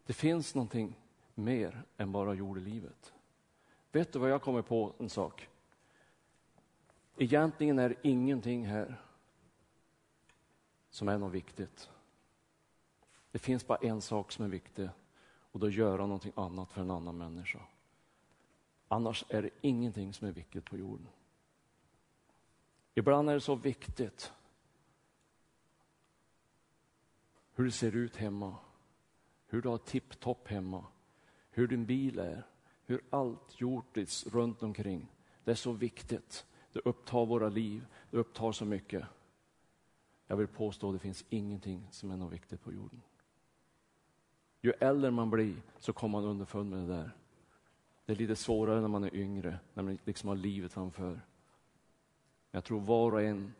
Det 0.06 0.12
finns 0.12 0.54
någonting 0.54 0.98
mer 1.34 1.82
än 1.96 2.12
bara 2.12 2.34
jordelivet. 2.34 3.12
Vet 3.90 4.12
du 4.12 4.18
vad 4.18 4.30
jag 4.30 4.42
kommer 4.42 4.62
på 4.62 4.94
en 4.98 5.10
sak? 5.10 5.48
Egentligen 7.16 7.78
är 7.78 7.96
ingenting 8.02 8.66
här 8.66 9.02
som 10.90 11.08
är 11.08 11.18
något 11.18 11.32
viktigt. 11.32 11.90
Det 13.30 13.38
finns 13.38 13.66
bara 13.66 13.78
en 13.78 14.00
sak 14.00 14.32
som 14.32 14.44
är 14.44 14.48
viktig 14.48 14.88
och 15.52 15.60
då 15.60 15.70
göra 15.70 16.06
någonting 16.06 16.32
annat 16.36 16.72
för 16.72 16.80
en 16.80 16.90
annan 16.90 17.18
människa. 17.18 17.60
Annars 18.88 19.24
är 19.28 19.42
det 19.42 19.50
ingenting 19.60 20.12
som 20.12 20.28
är 20.28 20.32
viktigt 20.32 20.64
på 20.64 20.76
jorden. 20.76 21.08
Ibland 22.94 23.30
är 23.30 23.34
det 23.34 23.40
så 23.40 23.54
viktigt 23.54 24.32
hur 27.54 27.64
det 27.64 27.70
ser 27.70 27.96
ut 27.96 28.16
hemma, 28.16 28.56
hur 29.46 29.62
du 29.62 29.68
har 29.68 29.78
tipptopp 29.78 30.48
hemma, 30.48 30.84
hur 31.50 31.68
din 31.68 31.86
bil 31.86 32.18
är, 32.18 32.46
hur 32.86 33.00
allt 33.10 33.60
gjort 33.60 33.96
runt 34.26 34.62
omkring. 34.62 35.12
Det 35.44 35.50
är 35.50 35.54
så 35.54 35.72
viktigt. 35.72 36.46
Det 36.72 36.80
upptar 36.84 37.26
våra 37.26 37.48
liv, 37.48 37.86
det 38.10 38.16
upptar 38.16 38.52
så 38.52 38.64
mycket. 38.64 39.04
Jag 40.26 40.36
vill 40.36 40.46
påstå 40.46 40.88
att 40.88 40.94
det 40.94 40.98
finns 40.98 41.24
ingenting 41.30 41.88
som 41.90 42.10
är 42.10 42.16
något 42.16 42.32
viktigt 42.32 42.62
på 42.64 42.72
jorden. 42.72 43.02
Ju 44.60 44.72
äldre 44.80 45.10
man 45.10 45.30
blir 45.30 45.56
så 45.78 45.92
kommer 45.92 46.20
man 46.20 46.30
underfund 46.30 46.70
med 46.70 46.80
det 46.80 46.94
där. 46.94 47.10
Det 48.04 48.12
är 48.12 48.16
lite 48.16 48.36
svårare 48.36 48.80
när 48.80 48.88
man 48.88 49.04
är 49.04 49.14
yngre, 49.14 49.58
när 49.74 49.82
man 49.82 49.98
liksom 50.04 50.28
har 50.28 50.36
livet 50.36 50.72
framför. 50.72 51.20
Jag 52.50 52.64
tror 52.64 52.80
var 52.80 53.12
och 53.12 53.22
en 53.22 53.54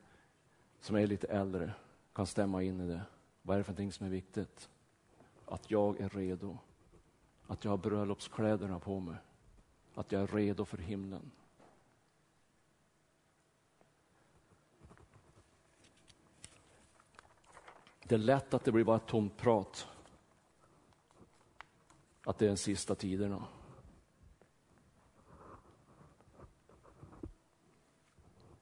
som 0.81 0.97
är 0.97 1.07
lite 1.07 1.27
äldre 1.27 1.73
kan 2.13 2.27
stämma 2.27 2.63
in 2.63 2.81
i 2.81 2.87
det. 2.87 3.03
Vad 3.43 3.55
är 3.55 3.59
det 3.59 3.65
för 3.65 3.73
någonting 3.73 3.93
som 3.93 4.07
är 4.07 4.11
viktigt? 4.11 4.69
Att 5.47 5.71
jag 5.71 6.01
är 6.01 6.09
redo. 6.09 6.59
Att 7.47 7.65
jag 7.65 7.71
har 7.71 7.79
bröllopskläderna 7.79 8.79
på 8.79 9.01
mig. 9.01 9.17
att 9.95 10.13
jag 10.13 10.23
är 10.23 10.27
redo 10.27 10.65
för 10.65 10.79
himlen. 10.79 11.31
Det 18.13 18.17
är 18.17 18.19
lätt 18.19 18.55
att 18.55 18.65
det 18.65 18.73
blir 18.73 18.85
bara 18.85 18.99
tomt 18.99 19.37
prat. 19.37 19.89
Att 22.25 22.39
det 22.39 22.45
är 22.45 22.49
de 22.49 22.57
sista 22.57 22.95
tiderna. 22.95 23.45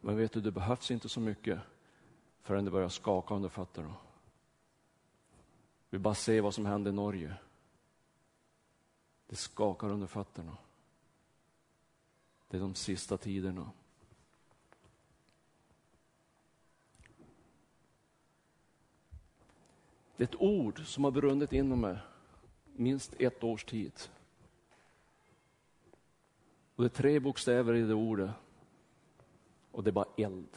Men 0.01 0.17
vet 0.17 0.33
du, 0.33 0.41
det 0.41 0.51
behövs 0.51 0.91
inte 0.91 1.09
så 1.09 1.21
mycket 1.21 1.61
förrän 2.43 2.65
det 2.65 2.71
börjar 2.71 2.89
skaka 2.89 3.35
under 3.35 3.49
fötterna. 3.49 3.95
Vi 5.89 5.99
bara 5.99 6.15
ser 6.15 6.41
vad 6.41 6.55
som 6.55 6.67
händer 6.67 6.91
i 6.91 6.95
Norge. 6.95 7.35
Det 9.27 9.37
skakar 9.37 9.91
under 9.91 10.07
fötterna. 10.07 10.57
Det 12.49 12.57
är 12.57 12.61
de 12.61 12.75
sista 12.75 13.17
tiderna. 13.17 13.71
Det 20.21 20.25
är 20.25 20.29
ett 20.29 20.41
ord 20.41 20.87
som 20.87 21.05
har 21.05 21.11
brunnit 21.11 21.53
inom 21.53 21.81
mig 21.81 21.99
minst 22.65 23.15
ett 23.19 23.45
års 23.45 23.65
tid. 23.65 23.93
Och 26.75 26.83
det 26.83 26.87
är 26.87 27.03
tre 27.03 27.21
bokstäver 27.21 27.75
i 27.75 27.83
det 27.83 27.95
ordet. 27.95 28.31
Och 29.71 29.85
det 29.85 29.91
är 29.91 29.93
bara 29.93 30.09
eld. 30.17 30.57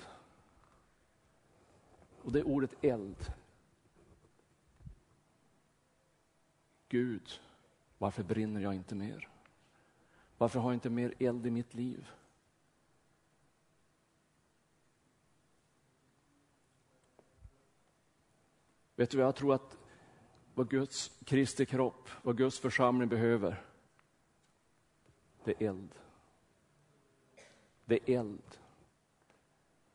Och 2.21 2.31
det 2.31 2.39
är 2.39 2.47
ordet 2.47 2.71
eld. 2.81 3.33
Gud, 6.89 7.41
varför 7.97 8.23
brinner 8.23 8.61
jag 8.61 8.75
inte 8.75 8.95
mer? 8.95 9.29
Varför 10.37 10.59
har 10.59 10.69
jag 10.69 10.75
inte 10.75 10.89
mer 10.89 11.13
eld 11.19 11.47
i 11.47 11.51
mitt 11.51 11.73
liv? 11.73 12.09
Vet 19.03 19.09
du 19.09 19.17
vad 19.17 19.27
jag 19.27 19.35
tror 19.35 19.53
att 19.53 19.77
vad 20.53 20.69
Guds 20.69 21.11
Kristi 21.25 21.65
kropp, 21.65 22.09
vad 22.21 22.37
Guds 22.37 22.59
församling 22.59 23.09
behöver? 23.09 23.65
Det 25.43 25.61
är 25.61 25.67
eld. 25.69 25.95
Det 27.85 27.95
är 27.95 28.19
eld. 28.19 28.57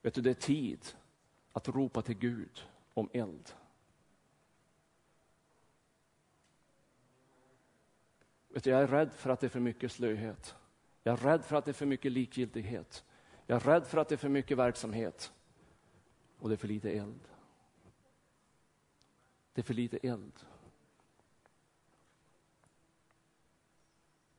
Vet 0.03 0.15
du, 0.15 0.21
det 0.21 0.31
är 0.31 0.35
tid 0.35 0.87
att 1.53 1.69
ropa 1.69 2.03
till 2.03 2.19
Gud 2.19 2.65
om 2.95 3.11
eld. 3.13 3.53
Vet 8.49 8.65
du, 8.65 8.71
jag 8.71 8.83
är 8.83 8.87
rädd 8.87 9.13
för 9.13 9.31
att 9.31 9.41
det 9.41 9.47
är 9.47 9.49
för 9.49 9.61
mycket 9.61 9.93
slöhet. 9.93 10.57
Jag 11.03 11.13
är 11.13 11.25
rädd 11.25 11.45
för 11.45 11.57
att 11.57 11.65
det 11.65 11.71
är 11.71 11.73
för 11.73 11.87
mycket 11.87 12.13
likgiltighet. 12.13 13.05
Jag 13.47 13.57
är 13.57 13.61
rädd 13.61 13.87
för 13.87 13.99
att 13.99 14.09
det 14.09 14.15
är 14.15 14.17
för 14.17 14.29
mycket 14.29 14.59
verksamhet. 14.59 15.33
Och 16.39 16.49
det 16.49 16.55
är 16.55 16.57
för 16.57 16.69
lite 16.69 16.91
eld. 16.91 17.21
Det 19.59 19.63
är 19.63 19.65
för 19.65 19.75
lite 19.75 19.97
eld. 19.97 20.33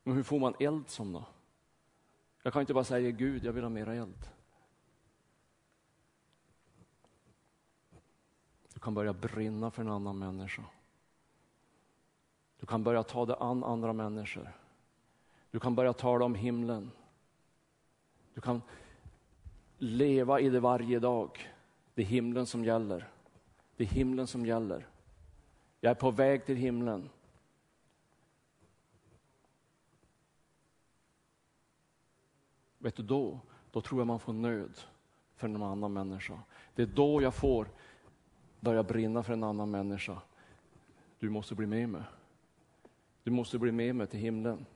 Men 0.02 0.16
hur 0.16 0.22
får 0.22 0.38
man 0.38 0.54
eld 0.60 0.90
som 0.90 1.12
då? 1.12 1.24
Jag 2.42 2.52
kan 2.52 2.60
inte 2.60 2.74
bara 2.74 2.84
säga 2.84 3.10
Gud, 3.10 3.44
jag 3.44 3.52
vill 3.52 3.62
ha 3.62 3.70
mera 3.70 3.94
eld. 3.94 4.28
Du 8.74 8.80
kan 8.80 8.94
börja 8.94 9.12
brinna 9.12 9.70
för 9.70 9.82
en 9.82 9.90
annan 9.90 10.18
människa. 10.18 10.64
Du 12.60 12.66
kan 12.66 12.84
börja 12.84 13.02
ta 13.02 13.26
dig 13.26 13.36
an 13.40 13.64
andra 13.64 13.92
människor. 13.92 14.52
Du 15.50 15.60
kan 15.60 15.74
börja 15.74 15.92
tala 15.92 16.24
om 16.24 16.34
himlen. 16.34 16.90
Du 18.34 18.40
kan 18.40 18.62
leva 19.78 20.40
i 20.40 20.48
det 20.48 20.60
varje 20.60 20.98
dag. 20.98 21.52
Det 21.94 22.02
är 22.02 22.06
himlen 22.06 22.46
som 22.46 22.64
gäller. 22.64 23.08
Det 23.76 23.84
är 23.84 23.88
himlen 23.88 24.26
som 24.26 24.46
gäller. 24.46 24.89
Jag 25.80 25.90
är 25.90 25.94
på 25.94 26.10
väg 26.10 26.46
till 26.46 26.56
himlen. 26.56 27.10
Vet 32.78 32.96
du 32.96 33.02
då, 33.02 33.40
då 33.70 33.80
tror 33.80 34.00
jag 34.00 34.06
man 34.06 34.20
får 34.20 34.32
nöd 34.32 34.80
för 35.36 35.48
en 35.48 35.62
annan 35.62 35.92
människa. 35.92 36.38
Det 36.74 36.82
är 36.82 36.86
då 36.86 37.22
jag 37.22 37.34
får 37.34 37.68
börja 38.60 38.82
brinna 38.82 39.22
för 39.22 39.32
en 39.32 39.44
annan 39.44 39.70
människa. 39.70 40.22
Du 41.18 41.28
måste 41.30 41.54
bli 41.54 41.66
med 41.66 41.88
mig. 41.88 42.02
Du 43.22 43.30
måste 43.30 43.58
bli 43.58 43.72
med 43.72 43.94
mig 43.94 44.06
till 44.06 44.20
himlen. 44.20 44.66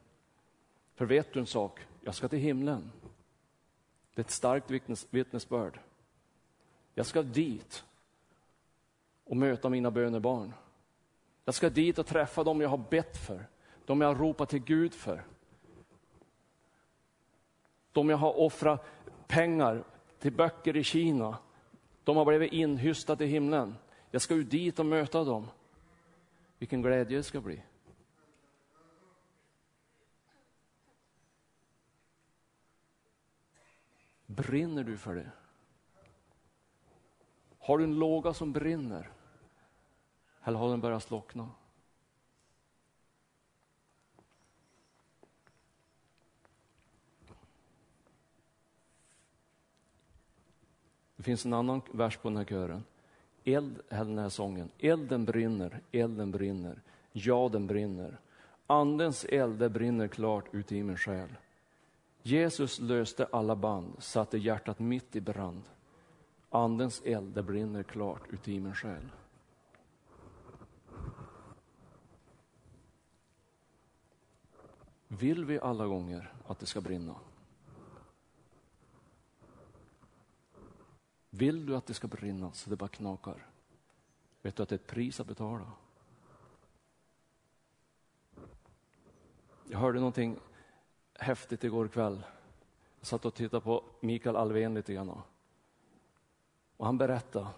För 0.95 1.07
vet 1.07 1.33
du 1.33 1.41
en 1.41 1.47
sak? 1.47 1.81
Jag 2.01 2.15
ska 2.15 2.29
till 2.29 2.39
himlen. 2.39 2.91
Det 4.15 4.21
är 4.21 4.25
ett 4.25 4.31
starkt 4.31 4.71
vittnes, 4.71 5.07
vittnesbörd. 5.11 5.81
Jag 6.95 7.07
ska 7.07 7.23
dit 7.23 7.85
och 9.25 9.37
möta 9.37 9.69
mina 9.69 9.91
bönebarn. 9.91 10.53
Jag 11.45 11.55
ska 11.55 11.71
dit 11.71 11.99
och 11.99 12.07
träffa 12.07 12.45
dem 12.45 12.61
jag 12.61 12.69
har 12.69 12.85
bett 12.91 13.17
för, 13.17 13.47
de 13.85 14.01
jag 14.01 14.09
har 14.09 14.15
ropat 14.15 14.49
till 14.49 14.65
Gud 14.65 14.95
för. 14.95 15.25
De 17.93 18.11
jag 18.11 18.17
har 18.17 18.39
offrat 18.39 18.87
pengar 19.27 19.85
till 20.19 20.33
böcker 20.33 20.77
i 20.77 20.85
Kina, 20.85 21.39
de 22.05 22.17
har 22.17 22.25
blivit 22.25 22.53
inhystade 22.53 23.25
i 23.25 23.29
himlen. 23.29 23.75
Jag 24.11 24.23
ska 24.23 24.35
ju 24.35 24.43
dit 24.43 24.79
och 24.79 24.87
möta 24.87 25.25
dem. 25.25 25.49
Vilken 26.59 26.83
glädje 26.83 27.17
det 27.17 27.23
ska 27.23 27.41
bli. 27.41 27.63
Brinner 34.27 34.85
du 34.85 34.97
för 34.97 35.15
det? 35.15 35.31
Har 37.59 37.79
du 37.79 37.85
en 37.85 37.99
låga 37.99 38.35
som 38.35 38.53
brinner? 38.53 39.11
Eller 40.45 40.59
har 40.59 40.71
den 40.71 40.81
börjat 40.81 41.03
slockna? 41.03 41.49
Det 51.17 51.23
finns 51.23 51.45
en 51.45 51.53
annan 51.53 51.83
vers 51.93 52.17
på 52.17 52.29
den 52.29 52.37
här 52.37 52.45
kören. 52.45 52.85
Eld, 53.45 53.81
den 53.89 54.19
här 54.19 54.29
sången. 54.29 54.69
Elden 54.79 55.25
brinner, 55.25 55.81
elden 55.93 56.31
brinner, 56.31 56.83
ja 57.13 57.49
den 57.53 57.67
brinner. 57.67 58.19
Andens 58.67 59.25
eld, 59.25 59.59
det 59.59 59.69
brinner 59.69 60.09
klart 60.09 60.45
ute 60.53 60.77
i 60.77 60.83
min 60.83 60.97
själ. 60.97 61.29
Jesus 62.23 62.81
löste 62.81 63.27
alla 63.33 63.57
band, 63.57 63.93
satte 63.99 64.39
hjärtat 64.39 64.79
mitt 64.79 65.17
i 65.17 65.21
brand. 65.21 65.63
Andens 66.51 67.03
eld, 67.05 67.35
det 67.35 67.43
brinner 67.43 67.83
klart 67.83 68.23
ute 68.31 68.53
i 68.53 68.61
min 68.61 68.75
själ. 68.75 69.11
Vill 75.19 75.45
vi 75.45 75.61
alla 75.61 75.87
gånger 75.87 76.33
att 76.47 76.59
det 76.59 76.67
ska 76.67 76.81
brinna? 76.81 77.15
Vill 81.31 81.67
du 81.67 81.77
att 81.77 81.87
det 81.87 81.95
ska 81.95 82.09
brinna 82.09 82.53
så 82.53 82.71
det 82.71 82.77
bara 82.77 82.89
knakar? 82.89 83.47
Vet 84.43 84.57
du 84.57 84.63
att 84.63 84.69
det 84.69 84.75
är 84.75 84.79
ett 84.79 84.87
pris 84.87 85.21
att 85.21 85.27
betala? 85.27 85.73
Jag 89.69 89.79
hörde 89.79 89.99
någonting 89.99 90.37
häftigt 91.15 91.65
igår 91.65 91.89
kväll. 91.89 92.25
Jag 92.99 93.07
satt 93.07 93.25
och 93.25 93.35
tittade 93.35 93.61
på 93.61 93.85
Mikael 94.01 94.37
Alvén 94.37 94.75
lite 94.75 94.95
grann. 94.95 95.21
Och 96.77 96.87
han 96.87 96.99
berättade 96.99 97.49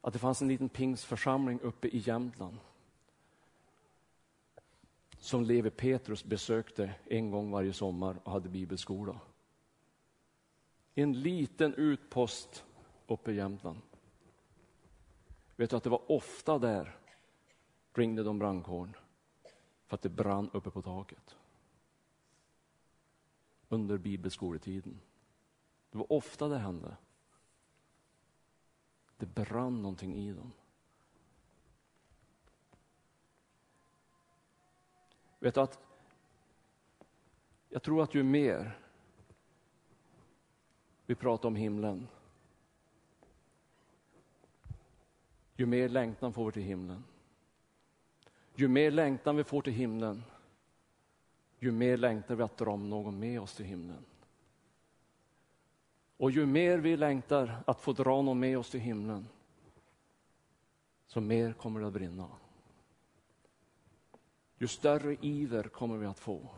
att 0.00 0.12
det 0.12 0.18
fanns 0.18 0.42
en 0.42 0.48
liten 0.48 0.68
pingsförsamling 0.68 1.60
uppe 1.60 1.88
i 1.88 1.98
Jämtland 1.98 2.58
som 5.18 5.44
Levi 5.44 5.70
Petrus 5.70 6.24
besökte 6.24 6.94
en 7.06 7.30
gång 7.30 7.50
varje 7.50 7.72
sommar 7.72 8.16
och 8.24 8.32
hade 8.32 8.48
bibelskola. 8.48 9.20
En 10.94 11.20
liten 11.20 11.74
utpost 11.74 12.64
uppe 13.06 13.32
i 13.32 13.34
Jämtland. 13.34 13.78
Vet 15.56 15.70
du 15.70 15.76
att 15.76 15.84
det 15.84 15.90
var 15.90 16.12
ofta 16.12 16.58
där 16.58 16.96
ringde 17.92 18.22
de 18.22 18.38
brandkåren 18.38 18.96
för 19.86 19.94
att 19.94 20.02
det 20.02 20.08
brann 20.08 20.50
uppe 20.52 20.70
på 20.70 20.82
taket. 20.82 21.36
Under 23.68 23.98
bibelskoletiden. 23.98 25.00
Det 25.90 25.98
var 25.98 26.12
ofta 26.12 26.48
det 26.48 26.58
hände. 26.58 26.96
Det 29.16 29.26
brann 29.26 29.82
någonting 29.82 30.14
i 30.14 30.32
dem. 30.32 30.52
Vet 35.38 35.54
du 35.54 35.60
att 35.60 35.78
jag 37.68 37.82
tror 37.82 38.02
att 38.02 38.14
ju 38.14 38.22
mer 38.22 38.78
vi 41.06 41.14
pratar 41.14 41.48
om 41.48 41.56
himlen, 41.56 42.08
ju 45.56 45.66
mer 45.66 45.88
längtan 45.88 46.32
får 46.32 46.46
vi 46.46 46.52
till 46.52 46.62
himlen. 46.62 47.04
Ju 48.54 48.68
mer 48.68 48.90
längtan 48.90 49.36
vi 49.36 49.44
får 49.44 49.62
till 49.62 49.72
himlen, 49.72 50.22
ju 51.58 51.72
mer 51.72 51.96
längtar 51.96 52.34
vi 52.34 52.42
att 52.42 52.56
dra 52.56 52.76
någon 52.76 53.18
med 53.18 53.40
oss 53.40 53.54
till 53.54 53.64
himlen. 53.66 54.04
Och 56.16 56.30
ju 56.30 56.46
mer 56.46 56.78
vi 56.78 56.96
längtar 56.96 57.62
att 57.66 57.80
få 57.80 57.92
dra 57.92 58.22
någon 58.22 58.40
med 58.40 58.58
oss 58.58 58.70
till 58.70 58.80
himlen, 58.80 59.26
så 61.06 61.20
mer 61.20 61.52
kommer 61.52 61.80
det 61.80 61.86
att 61.86 61.92
brinna. 61.92 62.28
Ju 64.58 64.66
större 64.68 65.16
iver 65.20 65.62
kommer 65.62 65.96
vi 65.96 66.06
att 66.06 66.18
få. 66.18 66.48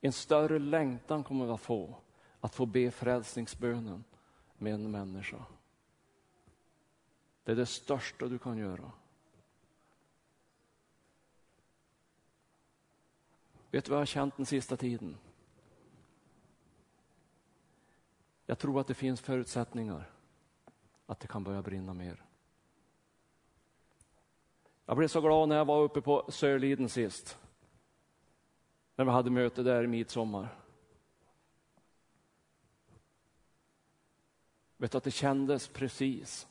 En 0.00 0.12
större 0.12 0.58
längtan 0.58 1.24
kommer 1.24 1.46
vi 1.46 1.52
att 1.52 1.60
få, 1.60 1.96
att 2.40 2.54
få 2.54 2.66
be 2.66 2.90
frälsningsbönen 2.90 4.04
med 4.58 4.74
en 4.74 4.90
människa. 4.90 5.44
Det 7.44 7.52
är 7.52 7.56
det 7.56 7.66
största 7.66 8.26
du 8.26 8.38
kan 8.38 8.58
göra. 8.58 8.92
Vet 13.70 13.84
du 13.84 13.90
vad 13.90 13.96
jag 13.96 14.00
har 14.00 14.06
känt 14.06 14.36
den 14.36 14.46
sista 14.46 14.76
tiden? 14.76 15.16
Jag 18.46 18.58
tror 18.58 18.80
att 18.80 18.86
det 18.86 18.94
finns 18.94 19.20
förutsättningar 19.20 20.10
att 21.06 21.20
det 21.20 21.26
kan 21.26 21.44
börja 21.44 21.62
brinna 21.62 21.94
mer. 21.94 22.24
Jag 24.90 24.96
blev 24.96 25.08
så 25.08 25.20
glad 25.20 25.48
när 25.48 25.56
jag 25.56 25.64
var 25.64 25.82
uppe 25.82 26.00
på 26.00 26.24
Sörliden 26.28 26.88
sist. 26.88 27.38
När 28.96 29.04
vi 29.04 29.10
hade 29.10 29.30
möte 29.30 29.62
där 29.62 29.84
i 29.84 29.86
midsommar. 29.86 30.48
Vet 34.76 34.92
du 34.92 34.98
att 34.98 35.04
det 35.04 35.10
kändes 35.10 35.68
precis 35.68 36.48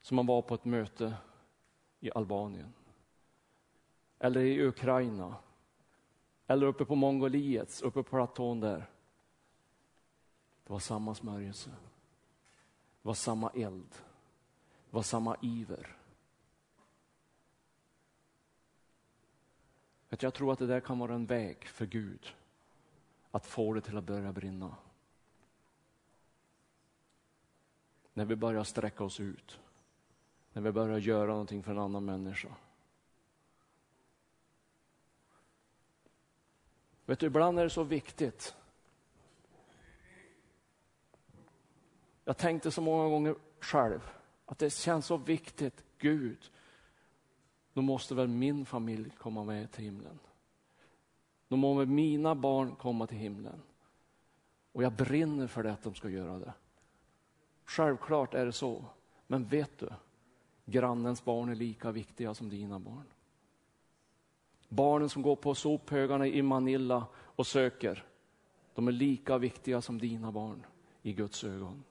som 0.00 0.16
man 0.16 0.26
var 0.26 0.42
på 0.42 0.54
ett 0.54 0.64
möte 0.64 1.14
i 2.00 2.10
Albanien. 2.14 2.72
Eller 4.18 4.40
i 4.40 4.66
Ukraina. 4.66 5.36
Eller 6.46 6.66
uppe 6.66 6.84
på 6.84 6.94
Mongoliets, 6.94 7.82
uppe 7.82 8.02
på 8.02 8.10
platån 8.10 8.60
där. 8.60 8.90
Det 10.64 10.72
var 10.72 10.78
samma 10.78 11.14
smörjelse. 11.14 11.70
Det 13.02 13.08
var 13.08 13.14
samma 13.14 13.50
eld. 13.50 13.90
Det 14.90 14.96
var 14.96 15.02
samma 15.02 15.36
iver. 15.42 15.96
Jag 20.18 20.34
tror 20.34 20.52
att 20.52 20.58
det 20.58 20.66
där 20.66 20.80
kan 20.80 20.98
vara 20.98 21.14
en 21.14 21.26
väg 21.26 21.64
för 21.68 21.86
Gud 21.86 22.34
att 23.30 23.46
få 23.46 23.74
det 23.74 23.80
till 23.80 23.96
att 23.96 24.04
börja 24.04 24.32
brinna. 24.32 24.76
När 28.12 28.24
vi 28.24 28.36
börjar 28.36 28.64
sträcka 28.64 29.04
oss 29.04 29.20
ut. 29.20 29.60
När 30.52 30.62
vi 30.62 30.72
börjar 30.72 30.98
göra 30.98 31.30
någonting 31.30 31.62
för 31.62 31.72
en 31.72 31.78
annan 31.78 32.04
människa. 32.04 32.48
Vet 37.06 37.18
du, 37.18 37.26
ibland 37.26 37.58
är 37.58 37.64
det 37.64 37.70
så 37.70 37.82
viktigt. 37.82 38.54
Jag 42.24 42.36
tänkte 42.36 42.70
så 42.70 42.80
många 42.80 43.08
gånger 43.08 43.34
själv 43.60 44.10
att 44.46 44.58
det 44.58 44.70
känns 44.70 45.06
så 45.06 45.16
viktigt. 45.16 45.84
Gud, 45.98 46.50
då 47.80 47.84
måste 47.84 48.14
väl 48.14 48.28
min 48.28 48.66
familj 48.66 49.10
komma 49.18 49.44
med 49.44 49.72
till 49.72 49.84
himlen. 49.84 50.18
Då 51.48 51.56
må 51.56 51.74
väl 51.74 51.86
mina 51.86 52.34
barn 52.34 52.74
komma 52.76 53.06
till 53.06 53.18
himlen. 53.18 53.62
Och 54.72 54.82
jag 54.82 54.92
brinner 54.92 55.46
för 55.46 55.62
det 55.62 55.72
att 55.72 55.82
de 55.82 55.94
ska 55.94 56.08
göra 56.08 56.38
det. 56.38 56.52
Självklart 57.64 58.34
är 58.34 58.46
det 58.46 58.52
så. 58.52 58.84
Men 59.26 59.44
vet 59.44 59.78
du, 59.78 59.88
grannens 60.64 61.24
barn 61.24 61.48
är 61.48 61.54
lika 61.54 61.90
viktiga 61.90 62.34
som 62.34 62.48
dina 62.48 62.78
barn. 62.78 63.06
Barnen 64.68 65.08
som 65.08 65.22
går 65.22 65.36
på 65.36 65.54
sophögarna 65.54 66.26
i 66.26 66.42
Manila 66.42 67.06
och 67.16 67.46
söker, 67.46 68.04
de 68.74 68.88
är 68.88 68.92
lika 68.92 69.38
viktiga 69.38 69.80
som 69.80 69.98
dina 69.98 70.32
barn 70.32 70.66
i 71.02 71.12
Guds 71.12 71.44
ögon. 71.44 71.84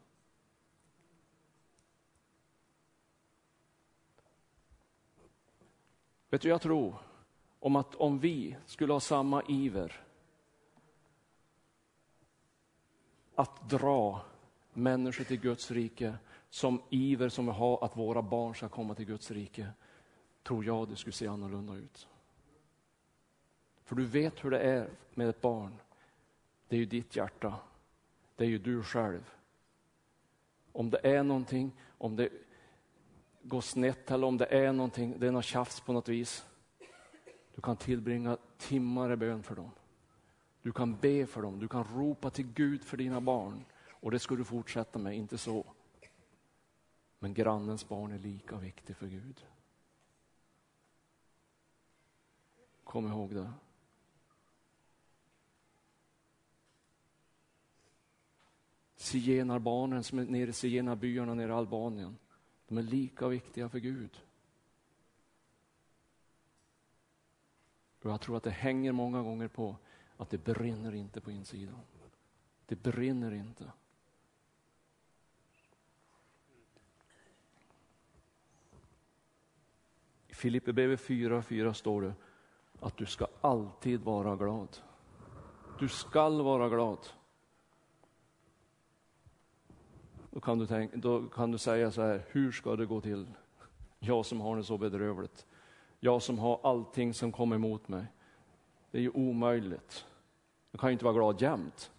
Vet 6.30 6.42
du, 6.42 6.50
jag 6.50 6.62
tror 6.62 6.96
om 7.60 7.76
att 7.76 7.96
om 7.96 8.20
vi 8.20 8.56
skulle 8.66 8.94
ha 8.94 9.00
samma 9.00 9.44
iver 9.48 10.04
att 13.36 13.70
dra 13.70 14.22
människor 14.74 15.24
till 15.24 15.40
Guds 15.40 15.72
rike 15.72 16.16
som 16.50 16.82
iver 16.90 17.30
som 17.30 17.46
vi 17.46 17.52
har 17.52 17.84
att 17.84 17.98
våra 17.98 18.22
barn 18.22 18.56
ska 18.56 18.70
komma 18.70 18.96
till 18.96 19.06
Guds 19.06 19.32
rike, 19.32 19.68
tror 20.44 20.66
jag 20.66 20.90
det 20.90 20.96
skulle 20.96 21.14
se 21.14 21.28
annorlunda 21.28 21.74
ut. 21.74 22.08
För 23.84 23.96
du 23.96 24.06
vet 24.06 24.46
hur 24.46 24.52
det 24.52 24.60
är 24.60 24.90
med 25.14 25.30
ett 25.30 25.42
barn. 25.42 25.76
Det 26.68 26.76
är 26.76 26.80
ju 26.80 26.86
ditt 26.86 27.16
hjärta. 27.16 27.56
Det 28.36 28.44
är 28.44 28.50
ju 28.50 28.58
du 28.58 28.84
själv. 28.84 29.34
Om 30.72 30.90
det 30.90 31.00
är 31.04 31.24
någonting, 31.24 31.72
om 31.98 32.16
det 32.16 32.30
går 33.42 33.62
snett 33.62 34.12
eller 34.12 34.28
om 34.28 34.38
det 34.38 34.46
är 34.46 34.74
någonting, 34.74 35.20
det 35.20 35.28
är 35.28 35.32
något 35.32 35.46
tjafs 35.46 35.80
på 35.80 35.94
något 35.94 36.08
vis. 36.08 36.46
Du 37.56 37.62
kan 37.62 37.78
tillbringa 37.78 38.38
timmar 38.58 39.12
i 39.12 39.16
bön 39.16 39.44
för 39.44 39.56
dem. 39.56 39.72
Du 40.62 40.72
kan 40.72 40.98
be 40.98 41.26
för 41.26 41.42
dem, 41.42 41.60
du 41.60 41.68
kan 41.68 41.84
ropa 41.84 42.30
till 42.30 42.48
Gud 42.54 42.84
för 42.84 42.98
dina 42.98 43.22
barn. 43.22 43.66
Och 43.90 44.12
det 44.12 44.20
ska 44.20 44.36
du 44.36 44.44
fortsätta 44.44 45.00
med, 45.00 45.18
inte 45.18 45.38
så. 45.38 45.66
Men 47.20 47.34
grannens 47.34 47.88
barn 47.88 48.12
är 48.12 48.20
lika 48.20 48.58
viktig 48.58 48.96
för 48.96 49.08
Gud. 49.08 49.46
Kom 52.84 53.08
ihåg 53.08 53.36
det. 53.36 53.52
Zigenarbarnen 58.96 60.04
som 60.04 60.20
är 60.20 60.26
nere 60.26 60.50
i 60.50 60.54
zigenarbyarna 60.54 61.34
nere 61.34 61.52
i 61.52 61.56
Albanien. 61.56 62.18
De 62.70 62.78
är 62.78 62.82
lika 62.82 63.28
viktiga 63.28 63.70
för 63.70 63.80
Gud. 63.80 64.22
Och 68.02 68.12
jag 68.12 68.22
tror 68.22 68.38
att 68.38 68.44
det 68.44 68.50
hänger 68.50 68.92
många 68.92 69.22
gånger 69.22 69.48
på 69.48 69.78
att 70.18 70.30
det 70.30 70.38
brinner 70.38 70.94
inte 70.94 71.22
på 71.22 71.32
insidan. 71.32 71.80
Det 72.66 72.76
brinner 72.76 73.32
inte. 73.32 73.72
I 80.28 80.34
Filipperbrevet 80.34 81.00
4.4 81.00 81.74
står 81.74 82.02
det 82.02 82.14
att 82.80 82.98
du 82.98 83.06
ska 83.06 83.28
alltid 83.42 84.02
vara 84.02 84.36
glad. 84.36 84.78
Du 85.80 85.90
skall 85.90 86.42
vara 86.42 86.70
glad. 86.70 87.08
Då 90.32 90.40
kan, 90.40 90.60
du 90.60 90.68
tänka, 90.68 90.98
då 90.98 91.28
kan 91.28 91.52
du 91.52 91.58
säga 91.58 91.92
så 91.92 92.02
här, 92.02 92.26
hur 92.28 92.52
ska 92.52 92.76
det 92.76 92.86
gå 92.86 93.02
till? 93.02 93.28
Jag 94.00 94.26
som 94.26 94.42
har 94.42 94.58
det 94.58 94.64
så 94.64 94.78
bedrövligt. 94.78 95.46
Jag 96.00 96.22
som 96.22 96.40
har 96.40 96.60
allting 96.64 97.14
som 97.14 97.32
kommer 97.32 97.56
emot 97.56 97.88
mig. 97.88 98.06
Det 98.92 98.98
är 98.98 99.02
ju 99.02 99.10
omöjligt. 99.10 100.06
Jag 100.72 100.82
kan 100.82 100.90
ju 100.90 100.92
inte 100.92 101.06
vara 101.06 101.16
glad 101.16 101.42
jämt. 101.42 101.92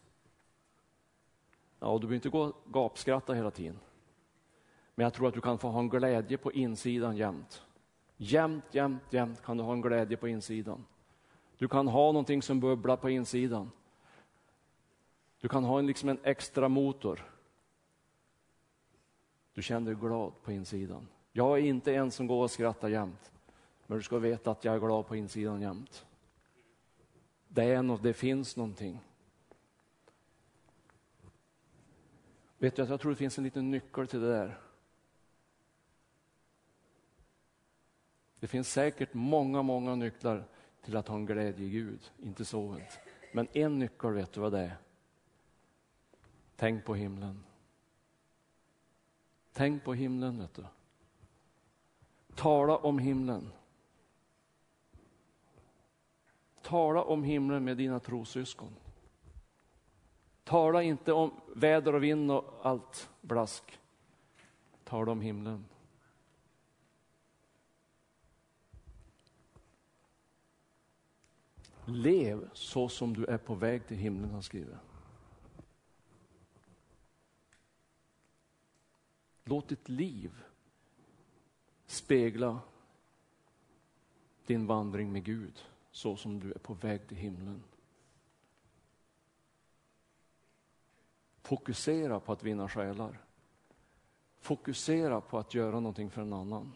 Ja, 1.81 1.93
du 1.93 1.99
behöver 1.99 2.15
inte 2.15 2.29
gå 2.29 2.43
och 2.43 2.73
gapskratta 2.73 3.33
hela 3.33 3.51
tiden. 3.51 3.79
Men 4.95 5.05
jag 5.05 5.15
tror 5.15 5.29
att 5.29 5.35
du 5.35 5.41
kan 5.41 5.59
få 5.59 5.69
ha 5.69 5.81
en 5.81 5.89
glädje 5.89 6.39
på 6.39 6.53
insidan 6.53 7.17
jämt. 7.17 7.63
Jämt, 8.17 8.65
jämt, 8.71 9.03
jämt 9.11 9.43
kan 9.43 9.57
du 9.57 9.63
ha 9.63 9.73
en 9.73 9.81
glädje 9.81 10.17
på 10.17 10.29
insidan. 10.29 10.85
Du 11.59 11.69
kan 11.69 11.89
ha 11.89 12.13
någonting 12.13 12.43
som 12.43 12.61
bubblar 12.61 12.97
på 12.97 13.11
insidan. 13.11 13.71
Du 15.41 15.49
kan 15.49 15.65
ha 15.65 15.79
en, 15.79 15.87
liksom 15.87 16.09
en 16.09 16.19
extra 16.23 16.69
motor. 16.69 17.31
Du 19.55 19.63
känner 19.63 19.87
dig 19.87 20.01
glad 20.01 20.33
på 20.43 20.53
insidan. 20.53 21.09
Jag 21.33 21.59
är 21.59 21.63
inte 21.63 21.95
en 21.95 22.11
som 22.11 22.27
går 22.27 22.43
och 22.43 22.51
skrattar 22.51 22.89
jämt. 22.89 23.33
Men 23.87 23.99
du 23.99 24.03
ska 24.05 24.19
veta 24.19 24.51
att 24.51 24.65
jag 24.65 24.75
är 24.75 24.79
glad 24.79 25.07
på 25.07 25.17
insidan 25.17 25.61
jämt. 25.61 26.07
Det, 27.49 27.65
är 27.65 27.83
något, 27.83 28.03
det 28.03 28.13
finns 28.13 28.57
någonting. 28.57 29.01
Vet 32.59 32.77
du 32.77 32.83
att 32.83 32.89
jag 32.89 33.01
tror 33.01 33.11
det 33.11 33.17
finns 33.17 33.39
en 33.39 33.45
liten 33.45 33.71
nyckel 33.71 34.07
till 34.07 34.21
det 34.21 34.33
där. 34.33 34.59
Det 38.41 38.47
finns 38.47 38.73
säkert 38.73 39.15
många, 39.15 39.63
många 39.63 39.95
nycklar 39.95 40.45
till 40.83 40.97
att 40.97 41.09
ha 41.09 41.17
en 41.17 41.27
glädje 41.27 41.67
i 41.67 41.71
Gud, 41.71 42.11
inte 42.19 42.45
så. 42.45 42.77
Men 43.33 43.49
en 43.53 43.79
nyckel, 43.79 44.13
vet 44.13 44.33
du 44.33 44.41
vad 44.41 44.53
det 44.53 44.61
är? 44.61 44.77
Tänk 46.57 46.85
på 46.85 46.95
himlen. 46.95 47.45
Tänk 49.53 49.85
på 49.85 49.95
himlen, 49.95 50.39
vet 50.39 50.55
du. 50.55 50.65
Tala 52.35 52.77
om 52.77 52.99
himlen. 52.99 53.49
Tala 56.63 57.03
om 57.03 57.25
himlen 57.25 57.65
med 57.65 57.77
dina 57.77 58.01
trosyskon. 58.01 58.75
Tala 60.45 60.83
inte 60.83 61.13
om 61.13 61.31
väder 61.55 61.95
och 61.95 62.03
vind 62.03 62.31
och 62.31 62.61
allt 62.63 63.11
blask. 63.21 63.79
Tala 64.85 65.13
om 65.13 65.21
himlen. 65.21 65.65
Lev 71.85 72.51
så 72.53 72.89
som 72.89 73.15
du 73.15 73.25
är 73.25 73.39
på 73.39 73.55
väg 73.55 73.87
till 73.87 73.97
himlen, 73.97 74.31
han 74.31 74.43
skriver. 74.43 74.79
Låt 79.45 79.69
ditt 79.69 79.89
liv 79.89 80.45
spegla 81.87 82.61
din 84.47 84.67
vandring 84.67 85.13
med 85.13 85.25
Gud 85.25 85.65
så 85.91 86.17
som 86.17 86.41
du 86.41 86.53
är 86.53 86.59
på 86.59 86.75
väg 86.75 87.09
till 87.09 87.17
himlen. 87.17 87.63
Fokusera 91.43 92.21
på 92.21 92.33
att 92.33 92.43
vinna 92.43 92.69
själar. 92.69 93.25
Fokusera 94.39 95.21
på 95.21 95.39
att 95.39 95.55
göra 95.55 95.81
någonting 95.81 96.11
för 96.11 96.23
en 96.23 96.33
annan. 96.33 96.73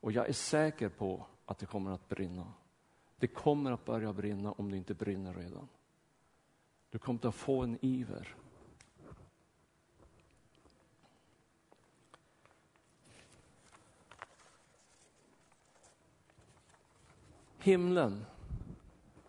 Och 0.00 0.12
jag 0.12 0.28
är 0.28 0.32
säker 0.32 0.88
på 0.88 1.26
att 1.46 1.58
det 1.58 1.66
kommer 1.66 1.90
att 1.90 2.08
brinna. 2.08 2.52
Det 3.16 3.26
kommer 3.26 3.72
att 3.72 3.84
börja 3.84 4.12
brinna 4.12 4.52
om 4.52 4.70
det 4.70 4.76
inte 4.76 4.94
brinner 4.94 5.34
redan. 5.34 5.68
Du 6.90 6.98
kommer 6.98 7.26
att 7.26 7.34
få 7.34 7.62
en 7.62 7.78
iver. 7.80 8.34
Himlen, 17.66 18.24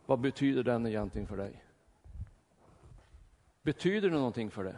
vad 0.06 0.20
betyder 0.20 0.64
den 0.64 0.88
egentligen 0.88 1.28
för 1.28 1.38
dig? 1.38 1.64
Betyder 3.62 4.10
det 4.10 4.16
någonting 4.16 4.52
för 4.52 4.64
dig? 4.64 4.76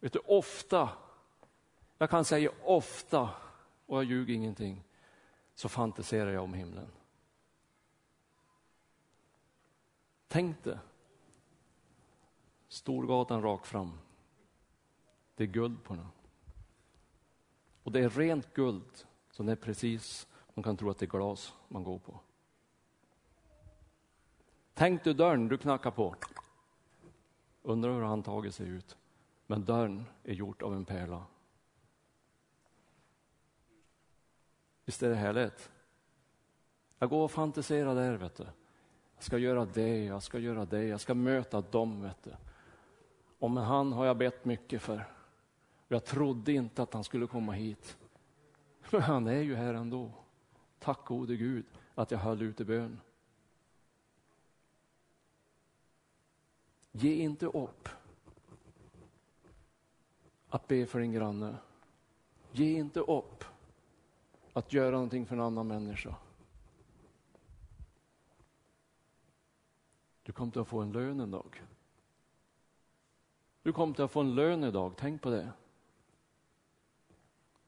Vet 0.00 0.12
du, 0.12 0.18
ofta, 0.18 0.90
jag 1.98 2.10
kan 2.10 2.24
säga 2.24 2.50
ofta, 2.62 3.30
och 3.86 3.96
jag 3.96 4.04
ljuger 4.04 4.34
ingenting, 4.34 4.84
så 5.54 5.68
fantiserar 5.68 6.30
jag 6.30 6.44
om 6.44 6.54
himlen. 6.54 6.88
Tänk 10.28 10.64
dig, 10.64 10.78
Storgatan 12.68 13.42
rakt 13.42 13.66
fram. 13.66 13.98
Det 15.34 15.44
är 15.44 15.48
guld 15.48 15.84
på 15.84 15.94
den. 15.94 16.08
Och 17.82 17.92
det 17.92 18.00
är 18.00 18.10
rent 18.10 18.54
guld, 18.54 19.06
så 19.30 19.42
det 19.42 19.52
är 19.52 19.56
precis, 19.56 20.26
man 20.54 20.62
kan 20.62 20.76
tro 20.76 20.90
att 20.90 20.98
det 20.98 21.04
är 21.04 21.10
glas 21.10 21.54
man 21.68 21.84
går 21.84 21.98
på. 21.98 22.20
Tänk 24.74 25.04
du 25.04 25.12
dörren 25.12 25.48
du 25.48 25.58
knackar 25.58 25.90
på. 25.90 26.14
Undrar 27.62 27.94
hur 27.94 28.02
han 28.02 28.22
tagit 28.22 28.54
sig 28.54 28.68
ut. 28.68 28.96
Men 29.46 29.64
dörren 29.64 30.04
är 30.24 30.34
gjort 30.34 30.62
av 30.62 30.74
en 30.74 30.84
pärla. 30.84 31.24
Visst 34.84 35.02
är 35.02 35.08
det 35.08 35.14
härligt? 35.14 35.70
Jag 36.98 37.10
går 37.10 37.24
och 37.24 37.30
fantiserar 37.30 37.94
där, 37.94 38.14
vet 38.14 38.36
du. 38.36 38.46
Jag 39.14 39.24
ska 39.24 39.38
göra 39.38 39.64
det, 39.64 40.04
jag 40.04 40.22
ska 40.22 40.38
göra 40.38 40.64
det, 40.64 40.84
jag 40.84 41.00
ska 41.00 41.14
möta 41.14 41.60
dem, 41.60 42.02
vet 42.02 42.22
du. 42.22 42.30
Och 43.38 43.50
med 43.50 43.64
han 43.64 43.92
har 43.92 44.06
jag 44.06 44.16
bett 44.16 44.44
mycket 44.44 44.82
för. 44.82 45.04
Jag 45.88 46.04
trodde 46.04 46.52
inte 46.52 46.82
att 46.82 46.94
han 46.94 47.04
skulle 47.04 47.26
komma 47.26 47.52
hit. 47.52 47.96
Men 48.90 49.02
han 49.02 49.26
är 49.26 49.40
ju 49.40 49.54
här 49.54 49.74
ändå. 49.74 50.10
Tack 50.82 51.04
gode 51.04 51.36
Gud 51.36 51.64
att 51.94 52.10
jag 52.10 52.18
höll 52.18 52.42
ut 52.42 52.60
i 52.60 52.64
bön. 52.64 53.00
Ge 56.92 57.14
inte 57.14 57.46
upp 57.46 57.88
att 60.48 60.68
be 60.68 60.86
för 60.86 61.00
din 61.00 61.12
granne. 61.12 61.56
Ge 62.52 62.78
inte 62.78 63.00
upp 63.00 63.44
att 64.52 64.72
göra 64.72 64.90
någonting 64.90 65.26
för 65.26 65.36
en 65.36 65.42
annan 65.42 65.66
människa. 65.66 66.14
Du 70.22 70.32
kommer 70.32 70.60
att 70.60 70.68
få 70.68 70.80
en 70.80 70.92
lön 70.92 71.20
en 71.20 71.30
dag. 71.30 71.62
Du 73.62 73.72
kommer 73.72 74.00
att 74.00 74.10
få 74.10 74.20
en 74.20 74.34
lön 74.34 74.64
idag, 74.64 74.92
tänk 74.96 75.22
på 75.22 75.30
det. 75.30 75.52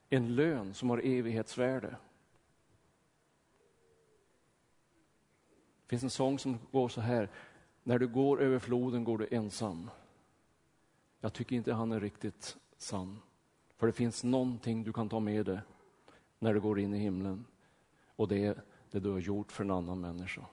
En 0.08 0.34
lön 0.34 0.74
som 0.74 0.90
har 0.90 0.98
evighetsvärde. 0.98 1.96
Det 5.86 5.88
finns 5.88 6.02
en 6.02 6.10
sång 6.10 6.38
som 6.38 6.58
går 6.72 6.88
så 6.88 7.00
här. 7.00 7.28
När 7.82 7.98
du 7.98 8.08
går 8.08 8.42
över 8.42 8.58
floden 8.58 9.04
går 9.04 9.18
du 9.18 9.28
ensam. 9.30 9.90
Jag 11.20 11.32
tycker 11.32 11.56
inte 11.56 11.72
han 11.72 11.92
är 11.92 12.00
riktigt 12.00 12.56
sann. 12.78 13.18
För 13.76 13.86
det 13.86 13.92
finns 13.92 14.24
någonting 14.24 14.84
du 14.84 14.92
kan 14.92 15.08
ta 15.08 15.20
med 15.20 15.46
dig 15.46 15.58
när 16.38 16.54
du 16.54 16.60
går 16.60 16.80
in 16.80 16.94
i 16.94 16.98
himlen. 16.98 17.44
Och 18.16 18.28
det 18.28 18.44
är 18.44 18.62
det 18.90 19.00
du 19.00 19.10
har 19.10 19.18
gjort 19.18 19.52
för 19.52 19.64
en 19.64 19.70
annan 19.70 20.00
människa. 20.00 20.46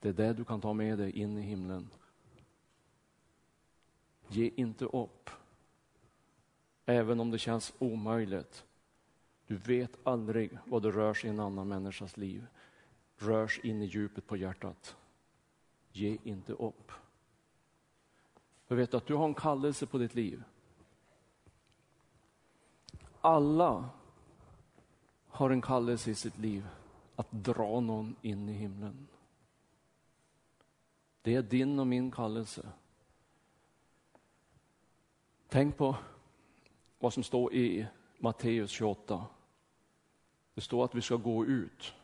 Det 0.00 0.08
är 0.08 0.12
det 0.12 0.32
du 0.32 0.44
kan 0.44 0.60
ta 0.60 0.72
med 0.72 0.98
dig 0.98 1.10
in 1.10 1.38
i 1.38 1.42
himlen. 1.42 1.90
Ge 4.28 4.50
inte 4.56 4.84
upp. 4.84 5.30
Även 6.86 7.20
om 7.20 7.30
det 7.30 7.38
känns 7.38 7.74
omöjligt. 7.78 8.64
Du 9.46 9.56
vet 9.56 9.98
aldrig 10.02 10.58
vad 10.64 10.82
det 10.82 10.90
rör 10.90 11.14
sig 11.14 11.30
i 11.30 11.32
en 11.32 11.40
annan 11.40 11.68
människas 11.68 12.16
liv. 12.16 12.46
Rörs 13.16 13.58
in 13.58 13.82
i 13.82 13.84
djupet 13.84 14.26
på 14.26 14.36
hjärtat. 14.36 14.96
Ge 15.92 16.18
inte 16.24 16.52
upp. 16.52 16.92
För 18.66 18.76
vet 18.76 18.94
att 18.94 19.06
du 19.06 19.14
har 19.14 19.24
en 19.24 19.34
kallelse 19.34 19.86
på 19.86 19.98
ditt 19.98 20.14
liv. 20.14 20.42
Alla 23.20 23.88
har 25.28 25.50
en 25.50 25.62
kallelse 25.62 26.10
i 26.10 26.14
sitt 26.14 26.38
liv 26.38 26.66
att 27.16 27.30
dra 27.30 27.80
någon 27.80 28.16
in 28.22 28.48
i 28.48 28.52
himlen. 28.52 29.08
Det 31.22 31.34
är 31.34 31.42
din 31.42 31.78
och 31.78 31.86
min 31.86 32.10
kallelse. 32.10 32.68
Tänk 35.48 35.76
på 35.76 35.96
vad 36.98 37.12
som 37.12 37.22
står 37.22 37.54
i 37.54 37.86
Matteus 38.18 38.70
28. 38.70 39.26
Det 40.54 40.60
står 40.60 40.84
att 40.84 40.94
vi 40.94 41.00
ska 41.00 41.16
gå 41.16 41.46
ut 41.46 41.94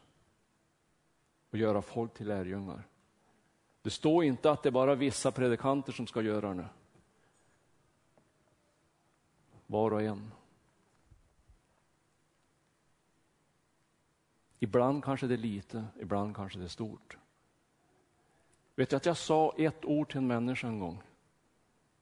och 1.52 1.58
göra 1.58 1.82
folk 1.82 2.14
till 2.14 2.28
lärjungar. 2.28 2.88
Det 3.82 3.90
står 3.90 4.24
inte 4.24 4.50
att 4.50 4.62
det 4.62 4.68
är 4.68 4.70
bara 4.70 4.94
vissa 4.94 5.32
predikanter 5.32 5.92
som 5.92 6.06
ska 6.06 6.22
göra 6.22 6.54
det. 6.54 6.68
Var 9.66 9.90
och 9.90 10.02
en. 10.02 10.32
Ibland 14.58 15.04
kanske 15.04 15.26
det 15.26 15.34
är 15.34 15.38
lite, 15.38 15.84
ibland 16.00 16.36
kanske 16.36 16.58
det 16.58 16.64
är 16.64 16.68
stort. 16.68 17.18
Vet 18.74 18.90
du 18.90 18.96
att 18.96 19.06
jag 19.06 19.16
sa 19.16 19.54
ett 19.58 19.84
ord 19.84 20.08
till 20.08 20.18
en 20.18 20.26
människa 20.26 20.66
en 20.66 20.80
gång. 20.80 21.02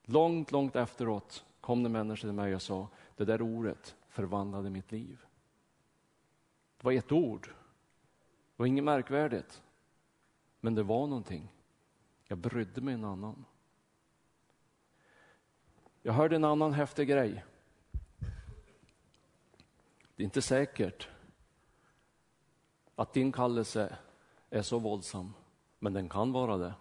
Långt, 0.03 0.51
långt 0.51 0.75
efteråt 0.75 1.45
kom 1.61 1.83
det 1.83 1.89
människor 1.89 2.27
till 2.27 2.31
mig 2.31 2.55
och 2.55 2.61
sa, 2.61 2.87
det 3.15 3.25
där 3.25 3.41
ordet 3.41 3.95
förvandlade 4.09 4.69
mitt 4.69 4.91
liv. 4.91 5.25
Det 6.77 6.83
var 6.83 6.91
ett 6.91 7.11
ord. 7.11 7.49
Det 8.61 8.63
var 8.63 8.67
inget 8.67 8.83
märkvärdigt. 8.83 9.61
Men 10.59 10.75
det 10.75 10.83
var 10.83 11.07
någonting. 11.07 11.53
Jag 12.23 12.37
brydde 12.37 12.81
mig 12.81 12.93
en 12.93 13.05
annan. 13.05 13.45
Jag 16.01 16.13
hörde 16.13 16.35
en 16.35 16.43
annan 16.43 16.73
häftig 16.73 17.07
grej. 17.07 17.45
Det 20.15 20.23
är 20.23 20.25
inte 20.25 20.41
säkert 20.41 21.09
att 22.95 23.13
din 23.13 23.31
kallelse 23.31 23.97
är 24.49 24.61
så 24.61 24.79
våldsam, 24.79 25.33
men 25.79 25.93
den 25.93 26.09
kan 26.09 26.31
vara 26.31 26.57
det. 26.57 26.73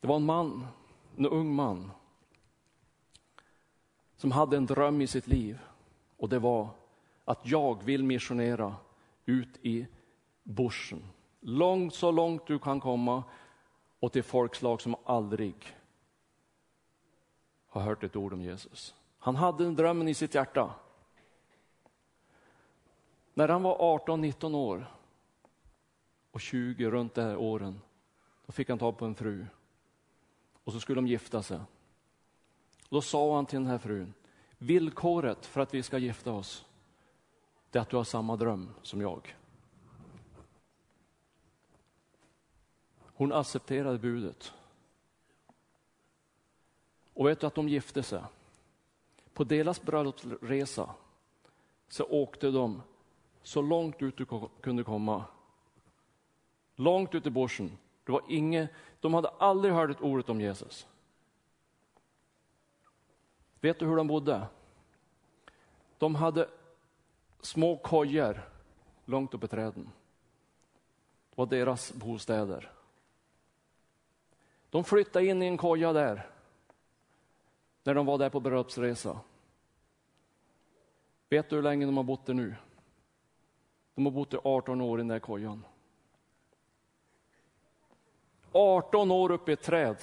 Det 0.00 0.06
var 0.06 0.16
en 0.16 0.24
man, 0.24 0.66
en 1.16 1.26
ung 1.26 1.54
man, 1.54 1.90
som 4.16 4.32
hade 4.32 4.56
en 4.56 4.66
dröm 4.66 5.00
i 5.00 5.06
sitt 5.06 5.26
liv 5.26 5.58
och 6.16 6.28
det 6.28 6.38
var 6.38 6.81
att 7.24 7.40
jag 7.42 7.82
vill 7.82 8.04
missionera 8.04 8.76
ut 9.24 9.58
i 9.62 9.86
bushen. 10.42 11.02
Långt, 11.40 11.94
så 11.94 12.10
långt 12.10 12.46
du 12.46 12.58
kan 12.58 12.80
komma 12.80 13.22
och 14.00 14.12
till 14.12 14.22
folkslag 14.22 14.80
som 14.80 14.96
aldrig 15.04 15.76
har 17.66 17.80
hört 17.80 18.04
ett 18.04 18.16
ord 18.16 18.32
om 18.32 18.42
Jesus. 18.42 18.94
Han 19.18 19.36
hade 19.36 19.64
en 19.64 19.76
drömmen 19.76 20.08
i 20.08 20.14
sitt 20.14 20.34
hjärta. 20.34 20.74
När 23.34 23.48
han 23.48 23.62
var 23.62 23.98
18-19 23.98 24.54
år 24.54 24.86
och 26.30 26.40
20 26.40 26.90
runt 26.90 27.14
de 27.14 27.22
här 27.22 27.36
åren, 27.36 27.80
då 28.46 28.52
fick 28.52 28.68
han 28.68 28.78
tag 28.78 28.98
på 28.98 29.04
en 29.04 29.14
fru. 29.14 29.46
Och 30.64 30.72
så 30.72 30.80
skulle 30.80 30.98
de 30.98 31.06
gifta 31.06 31.42
sig. 31.42 31.60
Då 32.88 33.00
sa 33.00 33.34
han 33.34 33.46
till 33.46 33.58
den 33.58 33.66
här 33.66 33.78
frun, 33.78 34.14
villkoret 34.58 35.46
för 35.46 35.60
att 35.60 35.74
vi 35.74 35.82
ska 35.82 35.98
gifta 35.98 36.32
oss, 36.32 36.64
det 37.72 37.78
är 37.78 37.82
att 37.82 37.90
du 37.90 37.96
har 37.96 38.04
samma 38.04 38.36
dröm 38.36 38.70
som 38.82 39.00
jag. 39.00 39.36
Hon 43.00 43.32
accepterade 43.32 43.98
budet. 43.98 44.52
Och 47.14 47.26
vet 47.26 47.40
du 47.40 47.46
att 47.46 47.54
de 47.54 47.68
gifte 47.68 48.02
sig? 48.02 48.22
På 49.34 49.44
deras 49.44 49.82
bröllopsresa 49.82 50.94
så 51.88 52.04
åkte 52.04 52.50
de 52.50 52.82
så 53.42 53.62
långt 53.62 54.02
ut 54.02 54.16
du 54.16 54.26
kunde 54.60 54.84
komma. 54.84 55.24
Långt 56.76 57.14
ut 57.14 57.26
i 57.26 57.30
bushen. 57.30 57.78
Det 58.04 58.12
var 58.12 58.22
inget, 58.28 58.70
de 59.00 59.14
hade 59.14 59.28
aldrig 59.28 59.74
hört 59.74 59.90
ett 59.90 60.02
ord 60.02 60.30
om 60.30 60.40
Jesus. 60.40 60.86
Vet 63.60 63.78
du 63.78 63.86
hur 63.86 63.96
de 63.96 64.06
bodde? 64.06 64.46
De 65.98 66.14
hade 66.14 66.48
små 67.42 67.76
kojor 67.76 68.48
långt 69.04 69.34
uppe 69.34 69.46
i 69.46 69.48
träden. 69.48 69.90
Det 71.30 71.36
var 71.36 71.46
deras 71.46 71.92
bostäder. 71.92 72.72
De 74.70 74.84
flyttade 74.84 75.26
in 75.26 75.42
i 75.42 75.46
en 75.46 75.56
koja 75.56 75.92
där, 75.92 76.30
när 77.82 77.94
de 77.94 78.06
var 78.06 78.18
där 78.18 78.30
på 78.30 78.40
bröllopsresa. 78.40 79.20
Vet 81.28 81.50
du 81.50 81.56
hur 81.56 81.62
länge 81.62 81.86
de 81.86 81.96
har 81.96 82.04
bott 82.04 82.26
där 82.26 82.34
nu? 82.34 82.54
De 83.94 84.04
har 84.04 84.12
bott 84.12 84.34
i 84.34 84.38
18 84.44 84.80
år 84.80 84.98
i 84.98 85.00
den 85.00 85.08
där 85.08 85.18
kojan. 85.18 85.64
18 88.52 89.10
år 89.10 89.30
uppe 89.30 89.50
i 89.50 89.54
ett 89.54 89.62
träd. 89.62 89.96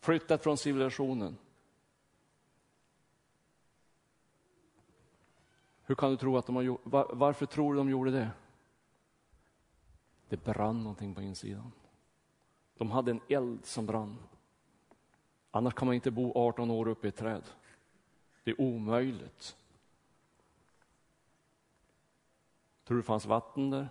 Flyttat 0.00 0.42
från 0.42 0.56
civilisationen. 0.56 1.36
Hur 5.86 5.94
kan 5.94 6.10
du 6.10 6.16
tro 6.16 6.36
att 6.36 6.46
de 6.46 6.56
har 6.56 6.62
gjort, 6.62 6.80
var, 6.84 7.10
varför 7.12 7.46
tror 7.46 7.72
du 7.74 7.78
de 7.78 7.90
gjorde 7.90 8.10
det? 8.10 8.30
Det 10.28 10.44
brann 10.44 10.82
någonting 10.82 11.14
på 11.14 11.22
insidan. 11.22 11.72
De 12.76 12.90
hade 12.90 13.10
en 13.10 13.20
eld 13.28 13.64
som 13.64 13.86
brann. 13.86 14.16
Annars 15.50 15.74
kan 15.74 15.86
man 15.86 15.94
inte 15.94 16.10
bo 16.10 16.32
18 16.34 16.70
år 16.70 16.88
uppe 16.88 17.06
i 17.06 17.08
ett 17.08 17.16
träd. 17.16 17.42
Det 18.44 18.50
är 18.50 18.60
omöjligt. 18.60 19.56
Tror 22.84 22.94
du 22.96 23.02
det 23.02 23.06
fanns 23.06 23.26
vatten 23.26 23.70
där? 23.70 23.88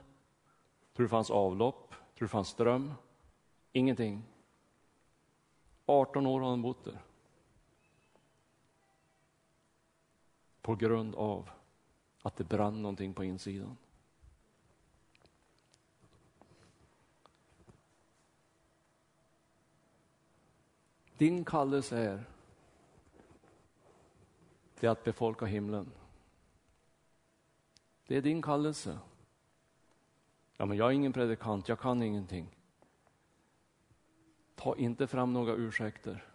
Tror 0.93 1.03
du 1.03 1.03
det 1.03 1.09
fanns 1.09 1.31
avlopp? 1.31 1.89
Tror 1.89 1.99
du 2.15 2.25
det 2.25 2.29
fanns 2.29 2.47
ström? 2.47 2.93
Ingenting. 3.71 4.23
18 5.85 6.25
år 6.25 6.41
har 6.41 6.49
de 6.49 6.61
bott 6.61 6.83
där. 6.83 6.99
På 10.61 10.75
grund 10.75 11.15
av 11.15 11.49
att 12.25 12.35
det 12.35 12.43
brann 12.43 12.81
någonting 12.81 13.13
på 13.13 13.23
insidan. 13.23 13.77
Din 21.17 21.45
kallelse 21.45 21.97
är 21.97 22.23
det 24.79 24.87
att 24.87 25.03
befolka 25.03 25.45
himlen. 25.45 25.91
Det 28.07 28.17
är 28.17 28.21
din 28.21 28.41
kallelse. 28.41 28.99
Ja, 30.57 30.65
men 30.65 30.77
jag 30.77 30.87
är 30.87 30.91
ingen 30.91 31.13
predikant, 31.13 31.69
jag 31.69 31.79
kan 31.79 32.03
ingenting. 32.03 32.57
Ta 34.55 34.75
inte 34.75 35.07
fram 35.07 35.33
några 35.33 35.53
ursäkter. 35.53 36.25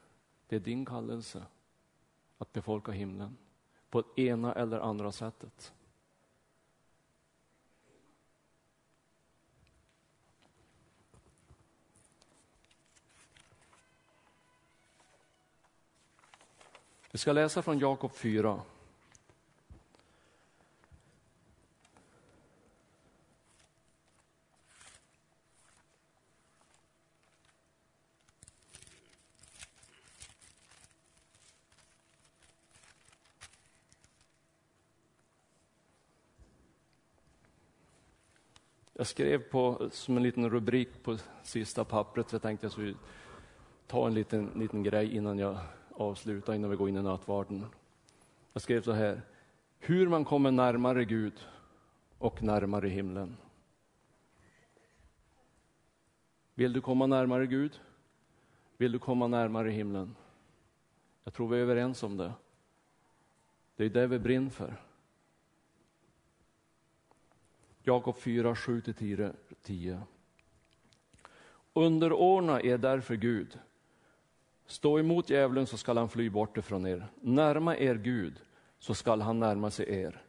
Det 0.48 0.56
är 0.56 0.60
din 0.60 0.84
kallelse 0.84 1.46
att 2.38 2.52
befolka 2.52 2.92
himlen 2.92 3.36
på 3.90 4.02
det 4.02 4.22
ena 4.22 4.54
eller 4.54 4.80
andra 4.80 5.12
sättet. 5.12 5.72
Vi 17.12 17.18
ska 17.18 17.32
läsa 17.32 17.62
från 17.62 17.78
Jakob 17.78 18.14
4. 18.14 18.60
Jag 38.92 39.06
skrev 39.06 39.38
på, 39.38 39.90
som 39.92 40.16
en 40.16 40.22
liten 40.22 40.50
rubrik 40.50 41.02
på 41.02 41.18
sista 41.42 41.84
pappret, 41.84 42.32
jag 42.32 42.42
tänkte 42.42 42.64
jag 42.64 42.72
skulle 42.72 42.94
ta 43.86 44.06
en 44.06 44.14
liten, 44.14 44.50
liten 44.54 44.82
grej 44.82 45.16
innan 45.16 45.38
jag 45.38 45.58
avsluta 46.00 46.54
innan 46.54 46.70
vi 46.70 46.76
går 46.76 46.88
in 46.88 46.96
i 46.96 47.02
nattvarden. 47.02 47.66
Jag 48.52 48.62
skrev 48.62 48.82
så 48.82 48.92
här. 48.92 49.22
Hur 49.78 50.08
man 50.08 50.24
kommer 50.24 50.50
närmare 50.50 51.04
Gud 51.04 51.46
och 52.18 52.42
närmare 52.42 52.88
himlen. 52.88 53.36
Vill 56.54 56.72
du 56.72 56.80
komma 56.80 57.06
närmare 57.06 57.46
Gud? 57.46 57.80
Vill 58.76 58.92
du 58.92 58.98
komma 58.98 59.26
närmare 59.26 59.70
himlen? 59.70 60.16
Jag 61.24 61.34
tror 61.34 61.48
vi 61.48 61.58
är 61.58 61.62
överens 61.62 62.02
om 62.02 62.16
det. 62.16 62.32
Det 63.76 63.84
är 63.84 63.90
det 63.90 64.06
vi 64.06 64.18
brinner 64.18 64.50
för. 64.50 64.76
Jakob 67.82 68.16
4, 68.16 68.54
7-10. 68.54 70.00
Underordna 71.72 72.62
er 72.62 72.78
därför 72.78 73.14
Gud 73.14 73.58
Stå 74.70 74.98
emot 74.98 75.30
djävulen 75.30 75.66
så 75.66 75.76
skall 75.76 75.96
han 75.96 76.08
fly 76.08 76.30
bort 76.30 76.56
ifrån 76.56 76.86
er. 76.86 77.06
Närma 77.20 77.76
er 77.76 77.94
Gud 77.94 78.40
så 78.78 78.94
skall 78.94 79.20
han 79.20 79.38
närma 79.38 79.70
sig 79.70 79.88
er. 79.88 80.22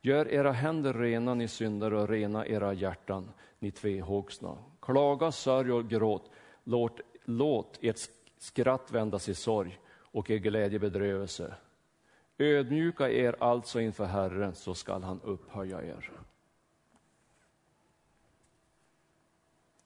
Gör 0.00 0.28
era 0.28 0.52
händer 0.52 0.94
rena, 0.94 1.34
ni 1.34 1.48
syndare, 1.48 1.98
och 1.98 2.08
rena 2.08 2.46
era 2.46 2.72
hjärtan, 2.72 3.30
ni 3.58 3.70
tvehågsna. 3.70 4.58
Klaga, 4.80 5.32
sörj 5.32 5.72
och 5.72 5.90
gråt. 5.90 6.30
Låt, 6.64 7.00
låt 7.24 7.78
ert 7.82 8.00
skratt 8.38 8.92
vändas 8.92 9.28
i 9.28 9.34
sorg 9.34 9.78
och 9.88 10.30
er 10.30 10.38
glädje 10.38 10.78
bedrövelse. 10.78 11.54
Ödmjuka 12.38 13.10
er 13.10 13.36
alltså 13.40 13.80
inför 13.80 14.04
Herren, 14.04 14.54
så 14.54 14.74
skall 14.74 15.02
han 15.02 15.20
upphöja 15.20 15.82
er. 15.82 16.10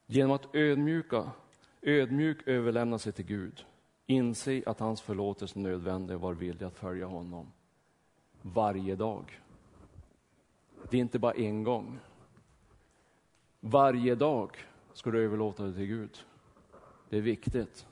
Genom 0.07 0.33
att 0.33 0.55
ödmjuka, 0.55 1.31
ödmjuk 1.83 2.49
överlämna 2.49 2.99
sig 2.99 3.13
till 3.13 3.27
Gud 3.27 3.65
Inse 4.11 4.63
att 4.67 4.81
hans 4.81 5.03
förlåtelse 5.03 5.59
är 5.59 5.63
nödvändig 5.63 6.17
och 6.17 6.23
var 6.23 6.35
villig 6.35 6.67
att 6.67 6.79
följa 6.79 7.07
honom 7.07 7.53
varje 8.43 8.97
dag. 8.97 9.41
Det 10.91 10.97
är 10.97 11.01
inte 11.01 11.19
bara 11.19 11.33
en 11.33 11.65
gång. 11.65 11.99
Varje 13.61 14.15
dag 14.15 14.57
ska 14.93 15.11
du 15.11 15.25
överlåta 15.25 15.63
dig 15.63 15.75
till 15.75 15.87
Gud. 15.87 16.25
Det 17.09 17.17
är 17.17 17.21
viktigt. 17.21 17.87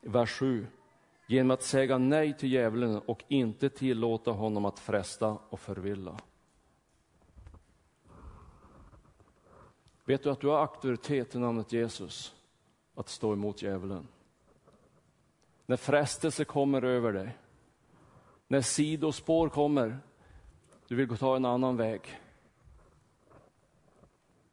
Vers 0.00 0.30
7. 0.30 0.66
Genom 1.26 1.50
att 1.50 1.62
säga 1.62 1.98
nej 1.98 2.36
till 2.36 2.52
djävulen 2.52 2.98
och 3.06 3.24
inte 3.28 3.68
tillåta 3.68 4.30
honom 4.30 4.64
att 4.64 4.78
fresta 4.78 5.38
och 5.50 5.60
förvilla. 5.60 6.20
Vet 10.04 10.22
du 10.22 10.30
att 10.30 10.40
du 10.40 10.48
har 10.48 10.58
auktoritet 10.58 11.34
i 11.34 11.38
namnet 11.38 11.72
Jesus? 11.72 12.35
Att 12.96 13.08
stå 13.08 13.32
emot 13.32 13.62
djävulen. 13.62 14.08
När 15.66 15.76
frestelse 15.76 16.44
kommer 16.44 16.82
över 16.82 17.12
dig, 17.12 17.36
när 18.48 18.60
sidospår 18.60 19.48
kommer, 19.48 19.98
du 20.88 20.94
vill 20.96 21.18
ta 21.18 21.36
en 21.36 21.44
annan 21.44 21.76
väg. 21.76 22.20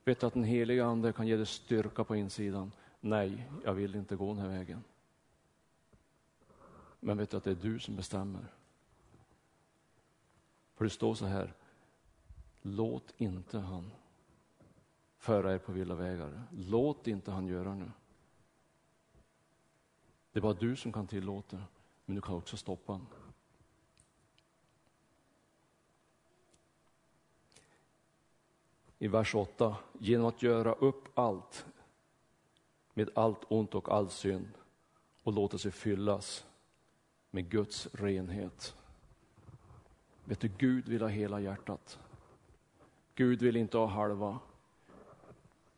Vet 0.03 0.19
du 0.19 0.27
att 0.27 0.33
den 0.33 0.43
heliga 0.43 0.85
Ande 0.85 1.13
kan 1.13 1.27
ge 1.27 1.35
dig 1.35 1.45
styrka 1.45 2.03
på 2.03 2.15
insidan? 2.15 2.71
Nej, 2.99 3.49
jag 3.63 3.73
vill 3.73 3.95
inte 3.95 4.15
gå 4.15 4.33
den 4.33 4.41
här 4.41 4.49
vägen. 4.49 4.83
Men 6.99 7.17
vet 7.17 7.29
du 7.29 7.37
att 7.37 7.43
det 7.43 7.51
är 7.51 7.55
du 7.55 7.79
som 7.79 7.95
bestämmer? 7.95 8.45
För 10.75 10.85
det 10.85 10.89
står 10.89 11.15
så 11.15 11.25
här, 11.25 11.53
låt 12.61 13.13
inte 13.17 13.59
han 13.59 13.91
föra 15.17 15.53
er 15.53 15.57
på 15.57 15.71
vilda 15.71 15.95
vägar. 15.95 16.43
Låt 16.51 17.07
inte 17.07 17.31
han 17.31 17.47
göra 17.47 17.75
nu. 17.75 17.91
Det 20.33 20.39
är 20.39 20.41
bara 20.41 20.53
du 20.53 20.75
som 20.75 20.93
kan 20.93 21.07
tillåta, 21.07 21.57
men 22.05 22.15
du 22.15 22.21
kan 22.21 22.35
också 22.35 22.57
stoppa 22.57 22.93
den. 22.93 23.05
I 28.99 29.07
vers 29.07 29.35
8, 29.35 29.75
genom 29.99 30.27
att 30.27 30.41
göra 30.41 30.73
upp 30.73 31.19
allt 31.19 31.65
med 32.93 33.09
allt 33.15 33.39
ont 33.47 33.75
och 33.75 33.89
all 33.89 34.09
synd 34.09 34.49
och 35.23 35.33
låta 35.33 35.57
sig 35.57 35.71
fyllas 35.71 36.45
med 37.31 37.49
Guds 37.49 37.87
renhet. 37.93 38.75
Vet 40.25 40.39
du, 40.39 40.47
Gud 40.57 40.87
vill 40.87 41.01
ha 41.01 41.09
hela 41.09 41.39
hjärtat. 41.39 41.99
Gud 43.15 43.41
vill 43.41 43.55
inte 43.55 43.77
ha 43.77 43.85
halva. 43.85 44.39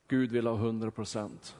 Gud 0.07 0.31
vill 0.31 0.47
ha 0.47 0.55
hundra 0.55 0.91
procent. 0.91 1.57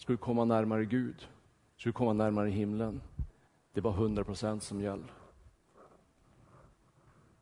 Skulle 0.00 0.16
du 0.16 0.20
komma 0.20 0.44
närmare 0.44 0.84
Gud? 0.84 1.28
skulle 1.76 1.92
komma 1.92 2.12
närmare 2.12 2.48
himlen? 2.50 3.00
Det 3.72 3.80
var 3.80 3.90
bara 3.92 4.00
100 4.00 4.24
procent 4.24 4.62
som 4.62 4.80
gäller. 4.80 5.12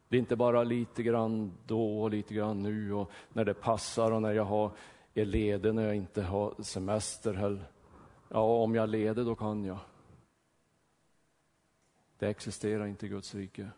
Det 0.09 0.16
är 0.16 0.18
inte 0.18 0.36
bara 0.36 0.64
lite 0.64 1.02
grann 1.02 1.52
då 1.66 2.02
och 2.02 2.11
lite 2.11 2.34
grann 2.34 2.62
nu 2.62 2.92
och 2.92 3.11
när 3.32 3.44
det 3.44 3.54
passar 3.54 4.12
och 4.12 4.22
när 4.22 4.32
jag 4.32 4.44
har, 4.44 4.72
är 5.14 5.24
ledig, 5.24 5.74
när 5.74 5.82
jag 5.82 5.96
inte 5.96 6.22
har 6.22 6.62
semester. 6.62 7.64
Ja, 8.28 8.62
om 8.62 8.74
jag 8.74 8.82
är 8.82 8.86
ledig 8.86 9.24
då 9.24 9.34
kan 9.34 9.64
jag. 9.64 9.78
Det 12.18 12.28
existerar 12.28 12.86
inte 12.86 13.06
i 13.06 13.09
Guds 13.09 13.34
rike. 13.34 13.70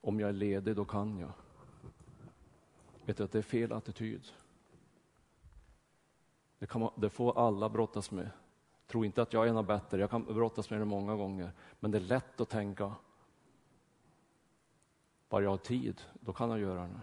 Om 0.00 0.20
jag 0.20 0.28
är 0.28 0.32
ledig 0.32 0.76
då 0.76 0.84
kan 0.84 1.18
jag. 1.18 1.32
Vet 3.04 3.16
du 3.16 3.24
att 3.24 3.32
det 3.32 3.38
är 3.38 3.42
fel 3.42 3.72
attityd? 3.72 4.22
Det, 6.58 6.66
kan 6.66 6.80
man, 6.80 6.90
det 6.96 7.10
får 7.10 7.38
alla 7.38 7.68
brottas 7.68 8.10
med. 8.10 8.30
Tro 8.86 9.04
inte 9.04 9.22
att 9.22 9.32
jag 9.32 9.48
är 9.48 9.52
något 9.52 9.66
bättre, 9.66 10.00
jag 10.00 10.10
kan 10.10 10.24
brottas 10.24 10.70
med 10.70 10.80
det 10.80 10.84
många 10.84 11.16
gånger. 11.16 11.52
Men 11.80 11.90
det 11.90 11.98
är 11.98 12.02
lätt 12.02 12.40
att 12.40 12.48
tänka, 12.48 12.94
bara 15.28 15.42
jag 15.42 15.50
har 15.50 15.56
tid, 15.56 16.02
då 16.20 16.32
kan 16.32 16.50
jag 16.50 16.60
göra 16.60 16.82
det. 16.82 17.00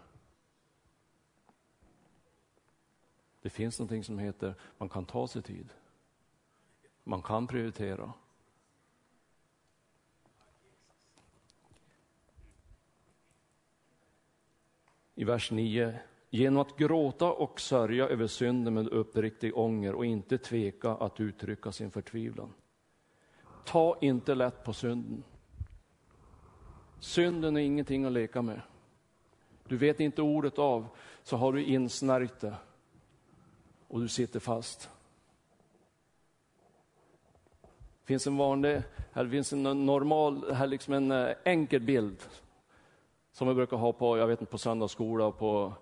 Det 3.42 3.50
finns 3.50 3.80
någonting 3.80 4.04
som 4.04 4.20
heter, 4.20 4.56
man 4.78 4.90
kan 4.90 5.06
ta 5.06 5.28
sig 5.28 5.42
tid. 5.42 5.70
Man 7.04 7.22
kan 7.22 7.48
prioritera. 7.48 8.14
I 15.16 15.24
vers 15.24 15.52
9 15.52 16.00
genom 16.36 16.62
att 16.62 16.78
gråta 16.78 17.32
och 17.32 17.60
sörja 17.60 18.08
över 18.08 18.28
synden 18.28 18.74
med 18.74 18.88
uppriktig 18.88 19.58
ånger 19.58 19.96
och 19.96 20.06
inte 20.06 20.38
tveka 20.38 20.92
att 20.92 21.20
uttrycka 21.20 21.72
sin 21.72 21.92
förtvivlan. 21.92 22.54
Ta 23.66 23.98
inte 24.02 24.36
lätt 24.36 24.64
på 24.64 24.74
synden. 24.74 25.24
Synden 27.00 27.58
är 27.58 27.62
ingenting 27.62 28.06
att 28.06 28.12
leka 28.12 28.42
med. 28.42 28.62
Du 29.68 29.78
vet 29.78 30.00
inte 30.00 30.22
ordet 30.22 30.60
av, 30.60 30.88
så 31.24 31.38
har 31.38 31.54
du 31.54 31.64
insnärjt 31.64 32.40
det 32.40 32.56
och 33.88 34.00
du 34.00 34.08
sitter 34.08 34.40
fast. 34.40 34.90
Det 37.62 38.08
finns 38.08 38.28
en 38.28 38.38
vanlig, 38.38 38.82
här 39.12 39.28
finns 39.28 39.54
en 39.54 39.86
normal, 39.86 40.54
här 40.54 40.68
liksom 40.68 40.94
en 40.94 41.12
eh, 41.12 41.36
enkel 41.44 41.82
bild 41.82 42.18
som 43.32 43.48
vi 43.48 43.54
brukar 43.54 43.78
ha 43.78 43.94
på, 43.94 44.18
jag 44.18 44.28
vet 44.28 44.42
inte, 44.42 44.52
på 44.52 44.58
söndagsskola 44.58 45.26
och 45.26 45.38
på 45.38 45.74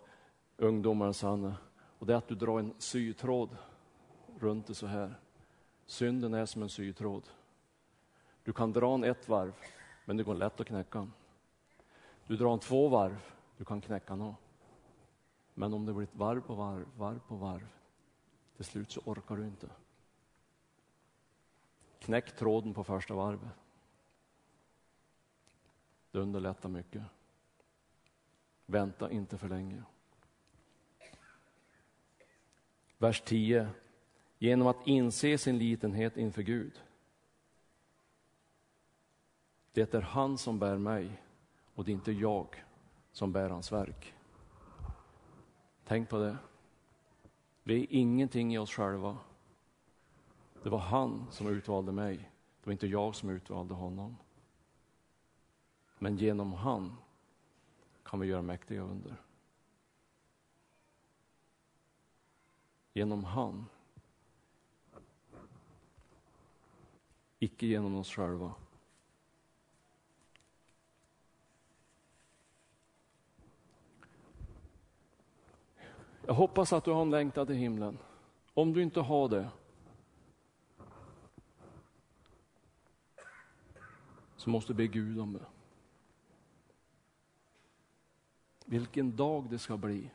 ungdomar, 0.57 1.11
Sanne. 1.11 1.55
Och 1.99 2.05
det 2.05 2.13
är 2.13 2.17
att 2.17 2.27
du 2.27 2.35
drar 2.35 2.59
en 2.59 2.73
sytråd 2.77 3.57
runt 4.39 4.67
det 4.67 4.75
så 4.75 4.87
här. 4.87 5.15
Synden 5.85 6.33
är 6.33 6.45
som 6.45 6.61
en 6.61 6.69
sytråd. 6.69 7.29
Du 8.43 8.53
kan 8.53 8.73
dra 8.73 8.91
den 8.91 9.03
ett 9.03 9.29
varv, 9.29 9.53
men 10.05 10.17
det 10.17 10.23
går 10.23 10.35
lätt 10.35 10.59
att 10.59 10.67
knäcka 10.67 10.99
den. 10.99 11.13
Du 12.27 12.37
drar 12.37 12.49
den 12.49 12.59
två 12.59 12.87
varv, 12.87 13.23
du 13.57 13.65
kan 13.65 13.81
knäcka 13.81 14.15
den. 14.15 14.33
Men 15.53 15.73
om 15.73 15.85
det 15.85 15.93
blir 15.93 16.03
ett 16.03 16.15
varv 16.15 16.41
på 16.41 16.53
varv, 16.53 16.87
varv 16.97 17.19
på 17.19 17.35
varv, 17.35 17.67
till 18.55 18.65
slut 18.65 18.91
så 18.91 19.01
orkar 19.05 19.35
du 19.35 19.43
inte. 19.43 19.69
Knäck 21.99 22.35
tråden 22.35 22.73
på 22.73 22.83
första 22.83 23.13
varvet. 23.13 23.49
Det 26.11 26.19
underlättar 26.19 26.69
mycket. 26.69 27.03
Vänta 28.65 29.11
inte 29.11 29.37
för 29.37 29.49
länge. 29.49 29.83
Vers 33.03 33.21
10. 33.21 33.69
Genom 34.37 34.67
att 34.67 34.87
inse 34.87 35.37
sin 35.37 35.57
litenhet 35.57 36.17
inför 36.17 36.41
Gud. 36.41 36.81
Det 39.71 39.93
är 39.93 40.01
han 40.01 40.37
som 40.37 40.59
bär 40.59 40.77
mig 40.77 41.21
och 41.75 41.85
det 41.85 41.91
är 41.91 41.93
inte 41.93 42.11
jag 42.11 42.63
som 43.11 43.31
bär 43.31 43.49
hans 43.49 43.71
verk. 43.71 44.13
Tänk 45.85 46.09
på 46.09 46.17
det. 46.17 46.37
Vi 47.63 47.83
är 47.83 47.87
ingenting 47.89 48.53
i 48.53 48.57
oss 48.57 48.71
själva. 48.71 49.17
Det 50.63 50.69
var 50.69 50.79
han 50.79 51.27
som 51.31 51.47
utvalde 51.47 51.91
mig. 51.91 52.17
Det 52.17 52.65
var 52.65 52.71
inte 52.73 52.87
jag 52.87 53.15
som 53.15 53.29
utvalde 53.29 53.73
honom. 53.73 54.17
Men 55.99 56.17
genom 56.17 56.53
han 56.53 56.95
kan 58.03 58.19
vi 58.19 58.27
göra 58.27 58.41
mäktiga 58.41 58.81
under. 58.81 59.15
Genom 62.93 63.23
han. 63.23 63.65
Icke 67.39 67.65
genom 67.65 67.95
oss 67.95 68.09
själva. 68.09 68.53
Jag 76.25 76.33
hoppas 76.33 76.73
att 76.73 76.83
du 76.83 76.91
har 76.91 77.01
en 77.01 77.09
längtan 77.09 77.47
till 77.47 77.55
himlen. 77.55 77.97
Om 78.53 78.73
du 78.73 78.83
inte 78.83 78.99
har 78.99 79.29
det, 79.29 79.49
så 84.35 84.49
måste 84.49 84.73
du 84.73 84.77
be 84.77 84.87
Gud 84.87 85.19
om 85.19 85.33
det. 85.33 85.45
Vilken 88.65 89.15
dag 89.15 89.49
det 89.49 89.59
ska 89.59 89.77
bli 89.77 90.09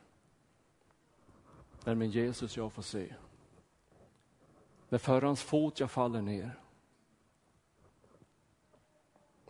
när 1.85 1.95
min 1.95 2.11
Jesus 2.11 2.57
jag 2.57 2.73
får 2.73 2.83
se. 2.83 3.15
När 4.89 4.99
för 4.99 5.23
hans 5.23 5.43
fot 5.43 5.81
jag 5.81 5.91
faller 5.91 6.23
ner. 6.23 6.61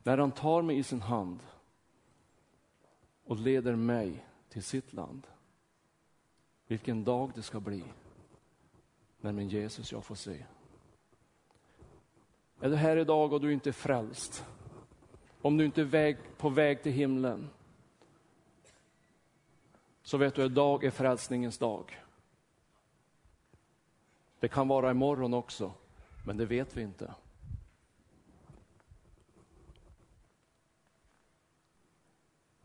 När 0.02 0.18
han 0.18 0.32
tar 0.32 0.62
mig 0.62 0.78
i 0.78 0.82
sin 0.82 1.02
hand 1.02 1.40
och 3.24 3.36
leder 3.36 3.76
mig 3.76 4.24
till 4.48 4.62
sitt 4.62 4.92
land. 4.92 5.26
Vilken 6.66 7.04
dag 7.04 7.32
det 7.34 7.42
ska 7.42 7.60
bli 7.60 7.84
när 9.20 9.32
min 9.32 9.48
Jesus 9.48 9.92
jag 9.92 10.04
får 10.04 10.14
se. 10.14 10.44
Är 12.60 12.70
du 12.70 12.76
här 12.76 12.96
idag 12.96 13.32
och 13.32 13.40
du 13.40 13.52
inte 13.52 13.70
är 13.70 13.72
frälst? 13.72 14.44
Om 15.42 15.56
du 15.56 15.64
inte 15.64 15.80
är 15.80 15.84
väg, 15.84 16.16
på 16.36 16.48
väg 16.48 16.82
till 16.82 16.92
himlen 16.92 17.48
så 20.02 20.16
vet 20.16 20.34
du, 20.34 20.44
idag 20.44 20.84
är 20.84 20.90
frälsningens 20.90 21.58
dag. 21.58 21.98
Det 24.40 24.48
kan 24.48 24.68
vara 24.68 24.90
imorgon 24.90 25.34
också, 25.34 25.72
men 26.26 26.36
det 26.36 26.46
vet 26.46 26.76
vi 26.76 26.82
inte. 26.82 27.14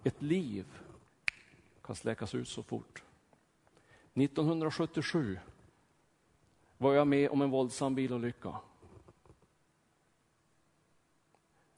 Ett 0.03 0.21
liv 0.21 0.65
kan 1.81 1.95
släckas 1.95 2.35
ut 2.35 2.47
så 2.47 2.63
fort. 2.63 3.03
1977 4.13 5.39
var 6.77 6.93
jag 6.93 7.07
med 7.07 7.29
om 7.29 7.41
en 7.41 7.49
våldsam 7.49 7.95
bilolycka. 7.95 8.55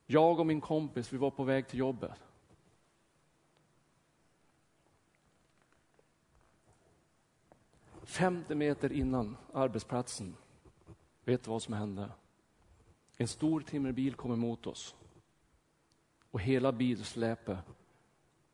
Jag 0.06 0.40
och 0.40 0.46
min 0.46 0.62
kompis, 0.62 1.14
vi 1.14 1.18
var 1.18 1.32
på 1.32 1.44
väg 1.44 1.68
till 1.68 1.80
jobbet. 1.80 2.25
50 8.06 8.56
meter 8.56 8.92
innan 8.92 9.38
arbetsplatsen, 9.54 10.36
vet 11.24 11.44
du 11.44 11.50
vad 11.50 11.62
som 11.62 11.74
hände? 11.74 12.12
En 13.18 13.28
stor 13.28 13.62
timmerbil 13.62 14.16
kom 14.16 14.32
emot 14.32 14.68
oss 14.68 14.96
och 16.32 16.42
hela 16.42 16.72
bilsläpet 16.72 17.58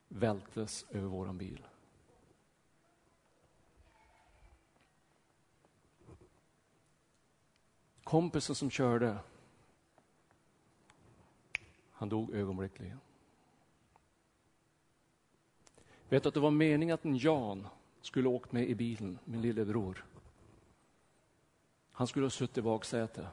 vältes 0.07 0.85
över 0.89 1.07
våran 1.07 1.37
bil. 1.37 1.67
Kompisen 8.03 8.55
som 8.55 8.69
körde, 8.69 9.17
han 11.91 12.09
dog 12.09 12.33
ögonblickligen. 12.33 12.99
Vet 16.09 16.23
du 16.23 16.29
att 16.29 16.33
det 16.33 16.39
var 16.39 16.51
meningen 16.51 16.93
att 16.93 17.05
en 17.05 17.17
Jan 17.17 17.67
skulle 18.01 18.29
åkt 18.29 18.51
med 18.51 18.69
i 18.69 18.75
bilen, 18.75 19.19
min 19.25 19.41
lillebror. 19.41 20.05
Han 21.91 22.07
skulle 22.07 22.25
ha 22.25 22.29
suttit 22.29 22.57
i 22.57 22.61
baksätet. 22.61 23.25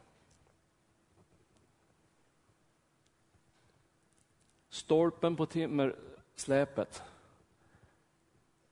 Stolpen 4.68 5.36
på 5.36 5.46
timmersläpet 5.46 7.02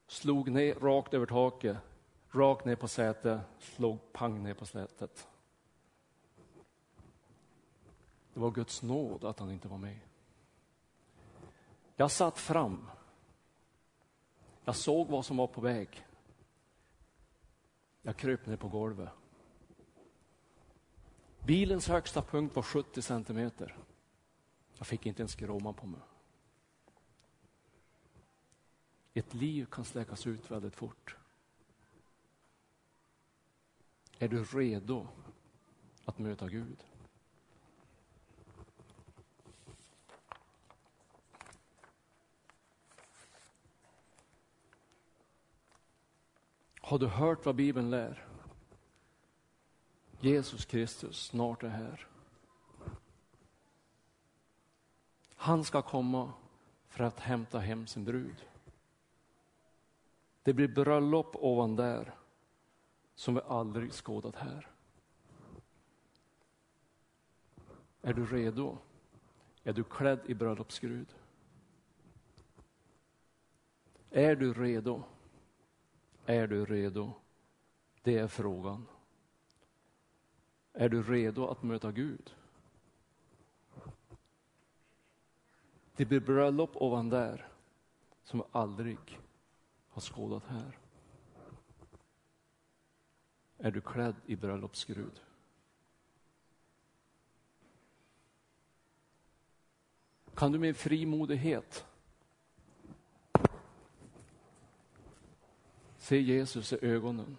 slog 0.07 0.51
ner 0.51 0.75
rakt 0.75 1.15
över 1.15 1.27
taket, 1.27 1.77
rakt 2.31 2.65
ner 2.65 2.77
på 2.77 2.89
sätet, 2.89 3.41
slog 3.59 3.99
pang 4.13 4.43
ner 4.43 4.55
på 4.55 4.67
sätet. 4.67 5.29
Det 8.35 8.41
var 8.41 8.51
Guds 8.51 8.83
nåd 8.83 9.25
att 9.25 9.39
han 9.39 9.51
inte 9.51 9.69
var 9.69 9.79
med. 9.79 9.99
Jag 11.97 12.11
satt 12.11 12.39
fram 12.39 12.91
jag 14.67 14.77
såg 14.77 15.09
vad 15.09 15.25
som 15.25 15.37
var 15.37 15.47
på 15.47 15.61
väg. 15.61 16.07
Jag 18.03 18.17
kröp 18.17 18.47
ner 18.47 18.57
på 18.57 18.69
golvet 18.69 19.09
Bilens 21.47 21.89
högsta 21.89 22.23
punkt 22.23 22.57
var 22.57 22.63
70 22.63 23.03
centimeter. 23.03 23.77
Jag 24.79 24.87
fick 24.87 25.07
inte 25.07 25.23
ens 25.23 25.33
skråma 25.33 25.73
på 25.73 25.87
mig. 25.87 26.01
Ett 29.15 29.35
liv 29.35 29.67
kan 29.71 29.85
släckas 29.85 30.27
ut 30.27 30.51
väldigt 30.51 30.77
fort. 30.77 31.17
Är 34.19 34.29
du 34.29 34.45
redo 34.45 35.09
att 36.05 36.19
möta 36.19 36.49
Gud? 36.49 36.85
Har 46.87 46.99
du 46.99 47.07
hört 47.07 47.47
vad 47.47 47.55
Bibeln 47.55 47.91
lär? 47.91 48.27
Jesus 50.21 50.65
Kristus 50.65 51.27
snart 51.27 51.63
är 51.63 51.69
här. 51.69 52.07
Han 55.35 55.65
ska 55.65 55.83
komma 55.83 56.33
för 56.89 57.05
att 57.05 57.21
hämta 57.21 57.59
hem 57.59 57.87
sin 57.87 58.05
brud. 58.05 58.47
Det 60.43 60.53
blir 60.53 60.69
bröllop 60.69 61.37
ovan 61.37 61.77
där 61.77 62.15
som 63.15 63.35
vi 63.35 63.41
aldrig 63.49 63.93
skådat 63.93 64.37
här. 64.37 64.71
Är 68.03 68.15
du 68.15 68.27
redo? 68.27 68.79
Är 69.65 69.73
du 69.73 69.85
klädd 69.85 70.21
i 70.27 70.35
bröllopsgrud? 70.35 71.15
Är 74.11 74.37
du 74.37 74.53
redo? 74.53 75.03
Är 76.27 76.47
du 76.47 76.65
redo? 76.65 77.13
Det 78.03 78.19
är 78.19 78.29
frågan. 78.29 78.87
Är 80.73 80.89
du 80.89 81.03
redo 81.03 81.47
att 81.47 81.63
möta 81.63 81.93
Gud? 81.93 82.35
Det 85.97 86.05
blir 86.05 86.21
bröllop 86.21 86.71
ovan 86.75 87.09
där 87.09 87.49
som 88.25 88.39
vi 88.39 88.45
aldrig 88.53 89.21
har 89.89 90.01
skådat 90.01 90.45
här. 90.47 90.79
Är 93.59 93.71
du 93.71 93.81
klädd 93.81 94.17
i 94.27 94.37
bröllopsgrud? 94.37 95.21
Kan 100.35 100.53
du 100.53 100.59
med 100.59 100.77
frimodighet 100.77 101.87
se 106.07 106.21
Jesus 106.21 106.73
i 106.73 106.79
ögonen 106.83 107.37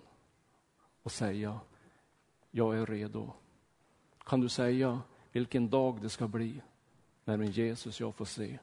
och 1.03 1.11
säga, 1.11 1.59
jag 2.51 2.78
är 2.78 2.86
redo. 2.86 3.34
Kan 4.18 4.41
du 4.41 4.49
säga 4.49 5.01
vilken 5.32 5.70
dag 5.70 6.01
det 6.01 6.09
ska 6.09 6.28
bli 6.28 6.61
när 7.24 7.38
min 7.38 7.51
Jesus 7.51 7.99
jag 7.99 8.15
får 8.15 8.26
se? 8.26 8.59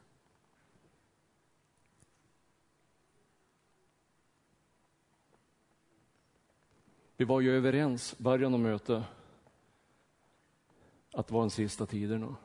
Vi 7.17 7.25
var 7.25 7.41
ju 7.41 7.57
överens, 7.57 8.19
början 8.19 8.55
av 8.55 8.61
mötet, 8.61 9.05
att 11.13 11.27
det 11.27 11.35
var 11.35 11.41
den 11.41 11.51
sista 11.51 11.87
tiden. 11.87 12.37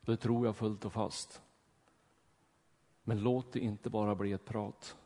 Det 0.00 0.16
tror 0.16 0.46
jag 0.46 0.56
fullt 0.56 0.84
och 0.84 0.92
fast. 0.92 1.42
Men 3.02 3.22
låt 3.22 3.52
det 3.52 3.60
inte 3.60 3.90
bara 3.90 4.14
bli 4.14 4.32
ett 4.32 4.44
prat. 4.44 4.96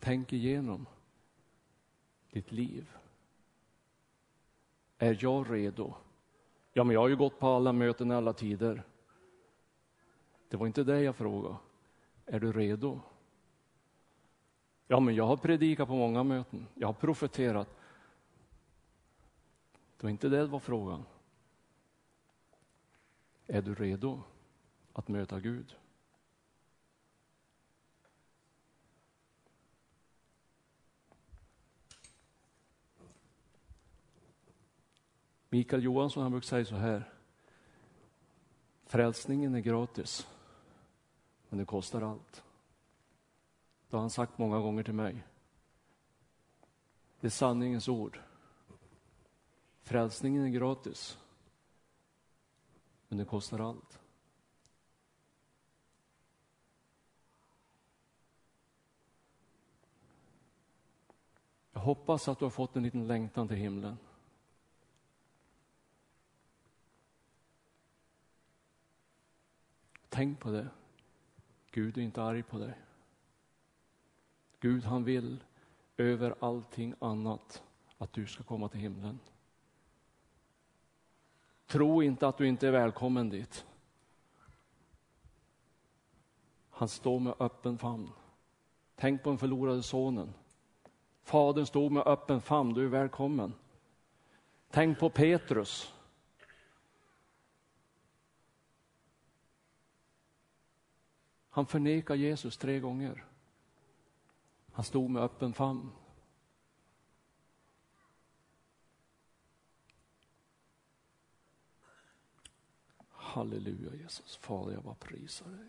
Tänk 0.00 0.32
igenom 0.32 0.86
ditt 2.30 2.52
liv. 2.52 2.90
Är 4.98 5.18
jag 5.20 5.50
redo? 5.50 5.94
Ja, 6.72 6.84
men 6.84 6.94
jag 6.94 7.00
har 7.00 7.08
ju 7.08 7.16
gått 7.16 7.38
på 7.38 7.48
alla 7.48 7.72
möten 7.72 8.10
i 8.10 8.14
alla 8.14 8.32
tider. 8.32 8.82
Det 10.48 10.56
var 10.56 10.66
inte 10.66 10.84
det 10.84 11.02
jag 11.02 11.16
frågade. 11.16 11.56
Är 12.26 12.40
du 12.40 12.52
redo? 12.52 13.00
Ja, 14.86 15.00
men 15.00 15.14
jag 15.14 15.26
har 15.26 15.36
predikat 15.36 15.88
på 15.88 15.94
många 15.94 16.24
möten. 16.24 16.66
Jag 16.74 16.88
har 16.88 16.94
profeterat. 16.94 17.68
Det 19.96 20.02
var 20.02 20.10
inte 20.10 20.28
det 20.28 20.46
var 20.46 20.58
frågan. 20.58 21.04
Är 23.46 23.62
du 23.62 23.74
redo 23.74 24.22
att 24.92 25.08
möta 25.08 25.40
Gud? 25.40 25.76
Mikael 35.50 35.82
Johansson 35.82 36.22
han 36.22 36.32
brukar 36.32 36.46
säga 36.46 36.64
så 36.64 36.74
här. 36.74 37.12
Frälsningen 38.84 39.54
är 39.54 39.60
gratis, 39.60 40.28
men 41.48 41.58
det 41.58 41.64
kostar 41.64 42.02
allt. 42.02 42.42
Det 43.88 43.96
har 43.96 44.00
han 44.00 44.10
sagt 44.10 44.38
många 44.38 44.58
gånger 44.58 44.82
till 44.82 44.94
mig. 44.94 45.26
Det 47.20 47.26
är 47.26 47.30
sanningens 47.30 47.88
ord. 47.88 48.20
Frälsningen 49.82 50.44
är 50.44 50.48
gratis, 50.48 51.18
men 53.08 53.18
det 53.18 53.24
kostar 53.24 53.58
allt. 53.58 54.00
Jag 61.72 61.80
hoppas 61.80 62.28
att 62.28 62.38
du 62.38 62.44
har 62.44 62.50
fått 62.50 62.76
en 62.76 62.82
liten 62.82 63.06
längtan 63.06 63.48
till 63.48 63.56
himlen. 63.56 63.96
Tänk 70.10 70.40
på 70.40 70.50
det. 70.50 70.68
Gud 71.70 71.98
är 71.98 72.02
inte 72.02 72.22
arg 72.22 72.42
på 72.42 72.58
dig. 72.58 72.74
Gud 74.60 74.84
han 74.84 75.04
vill 75.04 75.44
över 75.96 76.34
allting 76.40 76.94
annat 76.98 77.62
att 77.98 78.12
du 78.12 78.26
ska 78.26 78.42
komma 78.42 78.68
till 78.68 78.80
himlen. 78.80 79.18
Tro 81.66 82.02
inte 82.02 82.28
att 82.28 82.38
du 82.38 82.48
inte 82.48 82.68
är 82.68 82.72
välkommen 82.72 83.28
dit. 83.28 83.66
Han 86.70 86.88
står 86.88 87.20
med 87.20 87.34
öppen 87.38 87.78
famn. 87.78 88.10
Tänk 88.96 89.22
på 89.22 89.28
den 89.28 89.38
förlorade 89.38 89.82
sonen. 89.82 90.34
Fadern 91.22 91.66
stod 91.66 91.92
med 91.92 92.06
öppen 92.06 92.40
famn, 92.40 92.74
du 92.74 92.84
är 92.84 92.88
välkommen. 92.88 93.54
Tänk 94.70 94.98
på 94.98 95.10
Petrus. 95.10 95.94
Han 101.50 101.66
förnekar 101.66 102.14
Jesus 102.14 102.56
tre 102.56 102.80
gånger. 102.80 103.24
Han 104.72 104.84
stod 104.84 105.10
med 105.10 105.22
öppen 105.22 105.52
famn. 105.52 105.90
Halleluja 113.10 113.94
Jesus, 113.94 114.36
Fader 114.36 114.72
jag 114.72 114.82
bara 114.82 114.94
prisar 114.94 115.46
dig. 115.50 115.68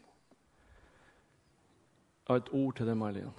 Jag 2.25 2.33
har 2.33 2.37
ett 2.37 2.53
ord 2.53 2.77
till 2.77 2.85
dig 2.85 2.95
Marlene. 2.95 3.31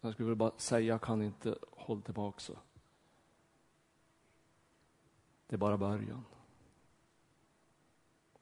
Jag 0.00 0.12
skulle 0.12 0.26
vilja 0.26 0.36
bara 0.36 0.58
säga, 0.58 0.80
jag 0.80 1.02
kan 1.02 1.22
inte 1.22 1.58
hålla 1.70 2.02
tillbaka. 2.02 2.52
Det 5.46 5.56
är 5.56 5.58
bara 5.58 5.78
början. 5.78 6.24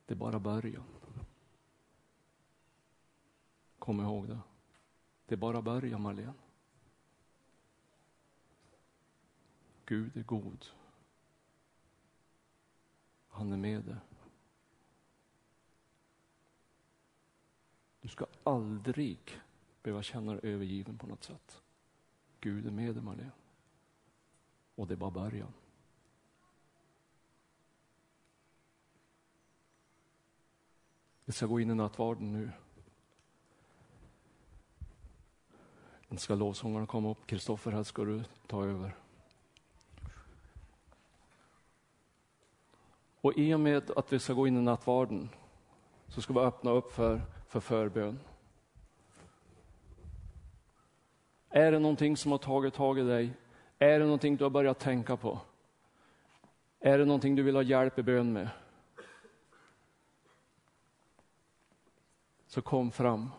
Det 0.07 0.15
är 0.15 0.19
bara 0.19 0.39
början. 0.39 0.94
Kom 3.85 4.01
ihåg 4.01 4.29
det. 4.29 4.39
Det 5.27 5.35
är 5.35 5.37
bara 5.37 5.63
början 5.63 6.03
Marlene. 6.03 6.33
Gud 9.87 10.17
är 10.17 10.23
god. 10.23 10.67
Han 13.29 13.53
är 13.53 13.57
med 13.57 13.85
dig. 13.85 13.97
Du 18.01 18.09
ska 18.09 18.27
aldrig 18.45 19.41
behöva 19.83 20.03
känna 20.03 20.33
dig 20.33 20.53
övergiven 20.53 20.99
på 20.99 21.07
något 21.07 21.25
sätt. 21.25 21.63
Gud 22.41 22.67
är 22.67 22.71
med 22.71 22.95
dig, 22.95 23.03
Marlene. 23.03 23.31
Och 24.75 24.87
det 24.87 24.95
är 24.95 24.99
bara 24.99 25.11
början. 25.11 25.53
Vi 31.25 31.33
ska 31.33 31.47
gå 31.47 31.61
in 31.61 31.71
i 31.71 31.75
nattvarden 31.75 32.33
nu. 32.33 32.51
Nu 36.09 36.19
ska 36.19 36.35
lovsångarna 36.35 36.87
komma 36.87 37.11
upp. 37.11 37.27
Kristoffer, 37.27 37.71
här 37.71 37.83
ska 37.83 38.05
du 38.05 38.25
ta 38.47 38.65
över. 38.65 38.97
Och 43.21 43.39
i 43.39 43.55
och 43.55 43.61
med 43.61 43.91
att 43.91 44.13
vi 44.13 44.19
ska 44.19 44.33
gå 44.33 44.47
in 44.47 44.57
i 44.57 44.61
nattvarden 44.61 45.29
så 46.09 46.23
ska 46.23 46.33
vi 46.33 46.41
öppna 46.41 46.71
upp 46.71 46.93
för, 46.93 47.21
för 47.49 47.61
förbön. 47.61 48.21
Är 51.51 51.73
det 51.73 51.79
någonting 51.79 52.17
som 52.17 52.33
har 52.33 52.39
tagit 52.39 52.75
tag 52.75 52.99
i 52.99 53.03
dig? 53.03 53.33
Är 53.79 53.99
det 53.99 54.05
någonting 54.05 54.37
du 54.37 54.45
har 54.45 54.51
börjat 54.51 54.79
tänka 54.79 55.17
på? 55.17 55.41
Är 56.81 56.99
det 56.99 57.05
någonting 57.05 57.37
du 57.37 57.43
vill 57.43 57.55
ha 57.55 57.63
hjälp 57.63 57.99
i 57.99 58.03
bön 58.03 58.33
med? 58.33 58.49
Så 62.47 62.63
kom 62.63 62.91
fram. 62.91 63.31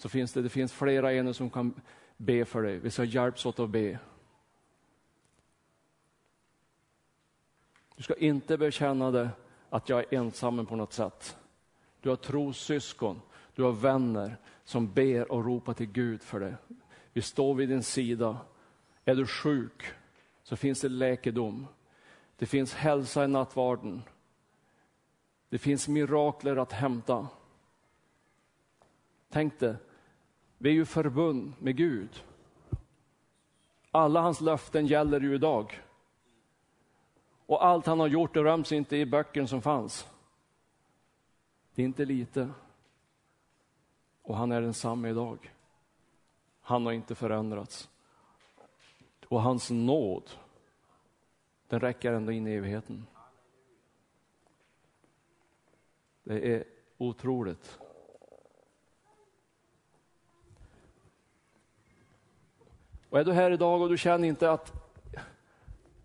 Så 0.00 0.08
finns 0.08 0.32
det, 0.32 0.42
det 0.42 0.48
finns 0.48 0.72
flera 0.72 1.12
ene 1.12 1.34
som 1.34 1.50
kan 1.50 1.80
be 2.16 2.44
för 2.44 2.62
dig. 2.62 2.78
Vi 2.78 2.90
ska 2.90 3.04
hjälpas 3.04 3.46
åt 3.46 3.58
att 3.58 3.70
be. 3.70 3.98
Du 7.96 8.02
ska 8.02 8.14
inte 8.14 8.58
bekänna 8.58 9.10
det 9.10 9.30
att 9.70 9.88
jag 9.88 10.00
är 10.00 10.14
ensam 10.14 10.66
på 10.66 10.76
något 10.76 10.92
sätt. 10.92 11.36
Du 12.00 12.08
har 12.08 12.16
trossyskon, 12.16 13.20
du 13.54 13.62
har 13.62 13.72
vänner 13.72 14.36
som 14.64 14.92
ber 14.92 15.32
och 15.32 15.44
ropar 15.44 15.74
till 15.74 15.92
Gud 15.92 16.22
för 16.22 16.40
det. 16.40 16.56
Vi 17.12 17.22
står 17.22 17.54
vid 17.54 17.68
din 17.68 17.82
sida. 17.82 18.38
Är 19.04 19.14
du 19.14 19.26
sjuk 19.26 19.92
så 20.42 20.56
finns 20.56 20.80
det 20.80 20.88
läkedom. 20.88 21.66
Det 22.36 22.46
finns 22.46 22.74
hälsa 22.74 23.24
i 23.24 23.28
nattvarden. 23.28 24.02
Det 25.48 25.58
finns 25.58 25.88
mirakler 25.88 26.56
att 26.56 26.72
hämta. 26.72 27.28
Tänk 29.28 29.60
dig, 29.60 29.76
vi 30.62 30.70
är 30.70 30.74
ju 30.74 30.84
förbund 30.84 31.52
med 31.58 31.76
Gud. 31.76 32.24
Alla 33.90 34.20
hans 34.20 34.40
löften 34.40 34.86
gäller 34.86 35.20
ju 35.20 35.34
idag. 35.34 35.82
Och 37.46 37.64
allt 37.64 37.86
han 37.86 38.00
har 38.00 38.06
gjort 38.06 38.34
det 38.34 38.44
röms 38.44 38.72
inte 38.72 38.96
i 38.96 39.06
böckerna 39.06 39.46
som 39.46 39.62
fanns. 39.62 40.08
Det 41.74 41.82
är 41.82 41.86
inte 41.86 42.04
lite. 42.04 42.50
Och 44.22 44.36
han 44.36 44.52
är 44.52 44.60
densamme 44.60 45.10
idag. 45.10 45.54
Han 46.60 46.86
har 46.86 46.92
inte 46.92 47.14
förändrats. 47.14 47.90
Och 49.28 49.42
hans 49.42 49.70
nåd, 49.70 50.30
den 51.68 51.80
räcker 51.80 52.12
ända 52.12 52.32
in 52.32 52.46
i 52.46 52.54
evigheten. 52.54 53.06
Det 56.22 56.54
är 56.54 56.64
otroligt. 56.98 57.78
Och 63.10 63.20
är 63.20 63.24
du 63.24 63.32
här 63.32 63.50
idag 63.50 63.82
och 63.82 63.88
du 63.88 63.98
känner 63.98 64.28
inte 64.28 64.50
att 64.50 64.72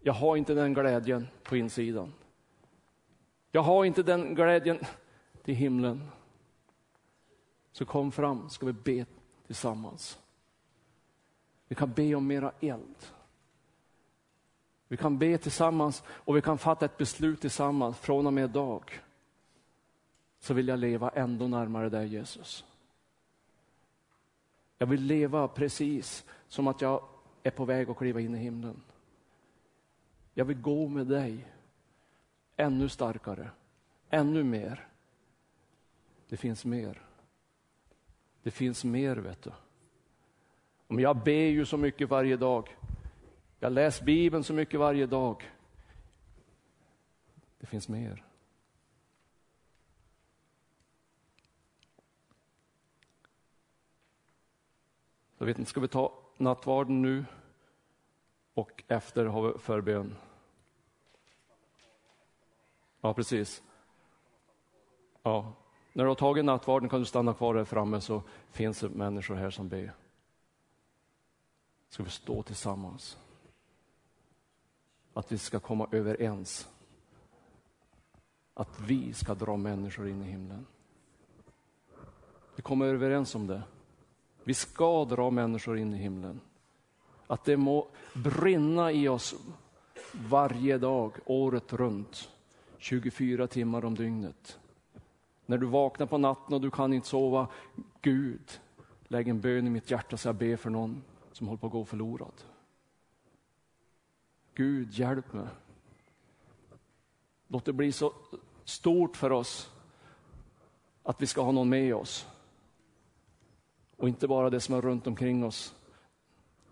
jag 0.01 0.13
har 0.13 0.37
inte 0.37 0.53
den 0.53 0.73
glädjen 0.73 1.27
på 1.43 1.57
insidan. 1.57 2.13
Jag 3.51 3.61
har 3.61 3.85
inte 3.85 4.03
den 4.03 4.35
glädjen 4.35 4.79
till 5.43 5.55
himlen. 5.55 6.07
Så 7.71 7.85
kom 7.85 8.11
fram, 8.11 8.49
ska 8.49 8.65
vi 8.65 8.73
be 8.73 9.05
tillsammans. 9.45 10.19
Vi 11.67 11.75
kan 11.75 11.91
be 11.91 12.15
om 12.15 12.27
mera 12.27 12.51
eld. 12.59 13.05
Vi 14.87 14.97
kan 14.97 15.17
be 15.17 15.37
tillsammans 15.37 16.03
och 16.07 16.37
vi 16.37 16.41
kan 16.41 16.57
fatta 16.57 16.85
ett 16.85 16.97
beslut 16.97 17.41
tillsammans 17.41 17.97
från 17.97 18.27
och 18.27 18.33
med 18.33 18.49
idag. 18.49 19.01
Så 20.39 20.53
vill 20.53 20.67
jag 20.67 20.79
leva 20.79 21.09
ändå 21.09 21.47
närmare 21.47 21.89
dig 21.89 22.07
Jesus. 22.07 22.65
Jag 24.77 24.87
vill 24.87 25.01
leva 25.01 25.47
precis 25.47 26.25
som 26.47 26.67
att 26.67 26.81
jag 26.81 27.03
är 27.43 27.51
på 27.51 27.65
väg 27.65 27.89
att 27.89 27.97
kliva 27.97 28.19
in 28.19 28.35
i 28.35 28.37
himlen. 28.37 28.81
Jag 30.33 30.45
vill 30.45 30.61
gå 30.61 30.87
med 30.87 31.07
dig 31.07 31.47
ännu 32.55 32.89
starkare, 32.89 33.49
ännu 34.09 34.43
mer. 34.43 34.87
Det 36.29 36.37
finns 36.37 36.65
mer. 36.65 37.01
Det 38.43 38.51
finns 38.51 38.83
mer, 38.83 39.15
vet 39.15 39.41
du. 39.41 39.51
Men 40.87 40.99
jag 40.99 41.17
ber 41.17 41.31
ju 41.31 41.65
så 41.65 41.77
mycket 41.77 42.09
varje 42.09 42.37
dag. 42.37 42.77
Jag 43.59 43.71
läser 43.71 44.05
Bibeln 44.05 44.43
så 44.43 44.53
mycket 44.53 44.79
varje 44.79 45.05
dag. 45.05 45.51
Det 47.59 47.65
finns 47.65 47.89
mer. 47.89 48.23
Så 55.37 55.45
vet 55.45 55.59
inte, 55.59 55.69
ska 55.69 55.79
vi 55.79 55.87
ta 55.87 56.24
nattvarden 56.37 57.01
nu 57.01 57.25
och 58.53 58.83
efter 58.87 59.25
har 59.25 59.51
vi 59.51 59.59
förbön. 59.59 60.15
Ja, 63.01 63.13
precis. 63.13 63.63
Ja. 65.23 65.53
När 65.93 66.03
du 66.03 66.07
har 66.07 66.15
tagit 66.15 66.45
nattvarden 66.45 66.89
kan 66.89 66.99
du 66.99 67.05
stanna 67.05 67.33
kvar 67.33 67.55
här 67.55 67.63
framme 67.65 68.01
så 68.01 68.23
finns 68.49 68.79
det 68.79 68.89
människor 68.89 69.35
här 69.35 69.49
som 69.49 69.69
ber. 69.69 69.93
Ska 71.89 72.03
vi 72.03 72.09
stå 72.09 72.43
tillsammans? 72.43 73.17
Att 75.13 75.31
vi 75.31 75.37
ska 75.37 75.59
komma 75.59 75.87
överens. 75.91 76.69
Att 78.53 78.79
vi 78.79 79.13
ska 79.13 79.35
dra 79.35 79.57
människor 79.57 80.07
in 80.07 80.23
i 80.23 80.25
himlen. 80.25 80.65
Vi 82.55 82.61
kommer 82.61 82.85
överens 82.85 83.35
om 83.35 83.47
det. 83.47 83.63
Vi 84.47 84.53
ska 84.53 85.05
dra 85.05 85.29
människor 85.29 85.77
in 85.77 85.93
i 85.93 85.97
himlen. 85.97 86.41
Att 87.27 87.43
det 87.45 87.57
må 87.57 87.87
brinna 88.13 88.91
i 88.91 89.07
oss 89.07 89.35
varje 90.29 90.77
dag, 90.77 91.13
året 91.25 91.73
runt, 91.73 92.29
24 92.77 93.47
timmar 93.47 93.85
om 93.85 93.95
dygnet. 93.95 94.59
När 95.45 95.57
du 95.57 95.65
vaknar 95.65 96.05
på 96.05 96.17
natten 96.17 96.53
och 96.53 96.61
du 96.61 96.71
kan 96.71 96.93
inte 96.93 97.07
sova, 97.07 97.47
Gud, 98.01 98.59
lägg 99.07 99.27
en 99.27 99.41
bön 99.41 99.67
i 99.67 99.69
mitt 99.69 99.91
hjärta 99.91 100.17
så 100.17 100.27
jag 100.27 100.35
ber 100.35 100.55
för 100.55 100.69
någon 100.69 101.03
som 101.31 101.47
håller 101.47 101.59
på 101.59 101.67
att 101.67 101.73
gå 101.73 101.85
förlorad. 101.85 102.33
Gud, 104.53 104.93
hjälp 104.93 105.33
mig. 105.33 105.47
Låt 107.47 107.65
det 107.65 107.73
bli 107.73 107.91
så 107.91 108.13
stort 108.65 109.17
för 109.17 109.31
oss 109.31 109.71
att 111.03 111.21
vi 111.21 111.27
ska 111.27 111.41
ha 111.41 111.51
någon 111.51 111.69
med 111.69 111.95
oss. 111.95 112.27
Och 113.97 114.07
inte 114.07 114.27
bara 114.27 114.49
det 114.49 114.59
som 114.59 114.75
är 114.75 114.81
runt 114.81 115.07
omkring 115.07 115.43
oss. 115.43 115.75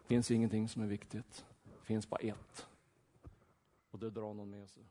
Det 0.01 0.07
finns 0.07 0.31
ingenting 0.31 0.69
som 0.69 0.81
är 0.81 0.87
viktigt. 0.87 1.45
Det 1.63 1.85
finns 1.85 2.09
bara 2.09 2.21
ett. 2.21 2.67
Och 3.91 3.99
det 3.99 4.09
drar 4.09 4.33
någon 4.33 4.49
med 4.49 4.69
sig. 4.69 4.83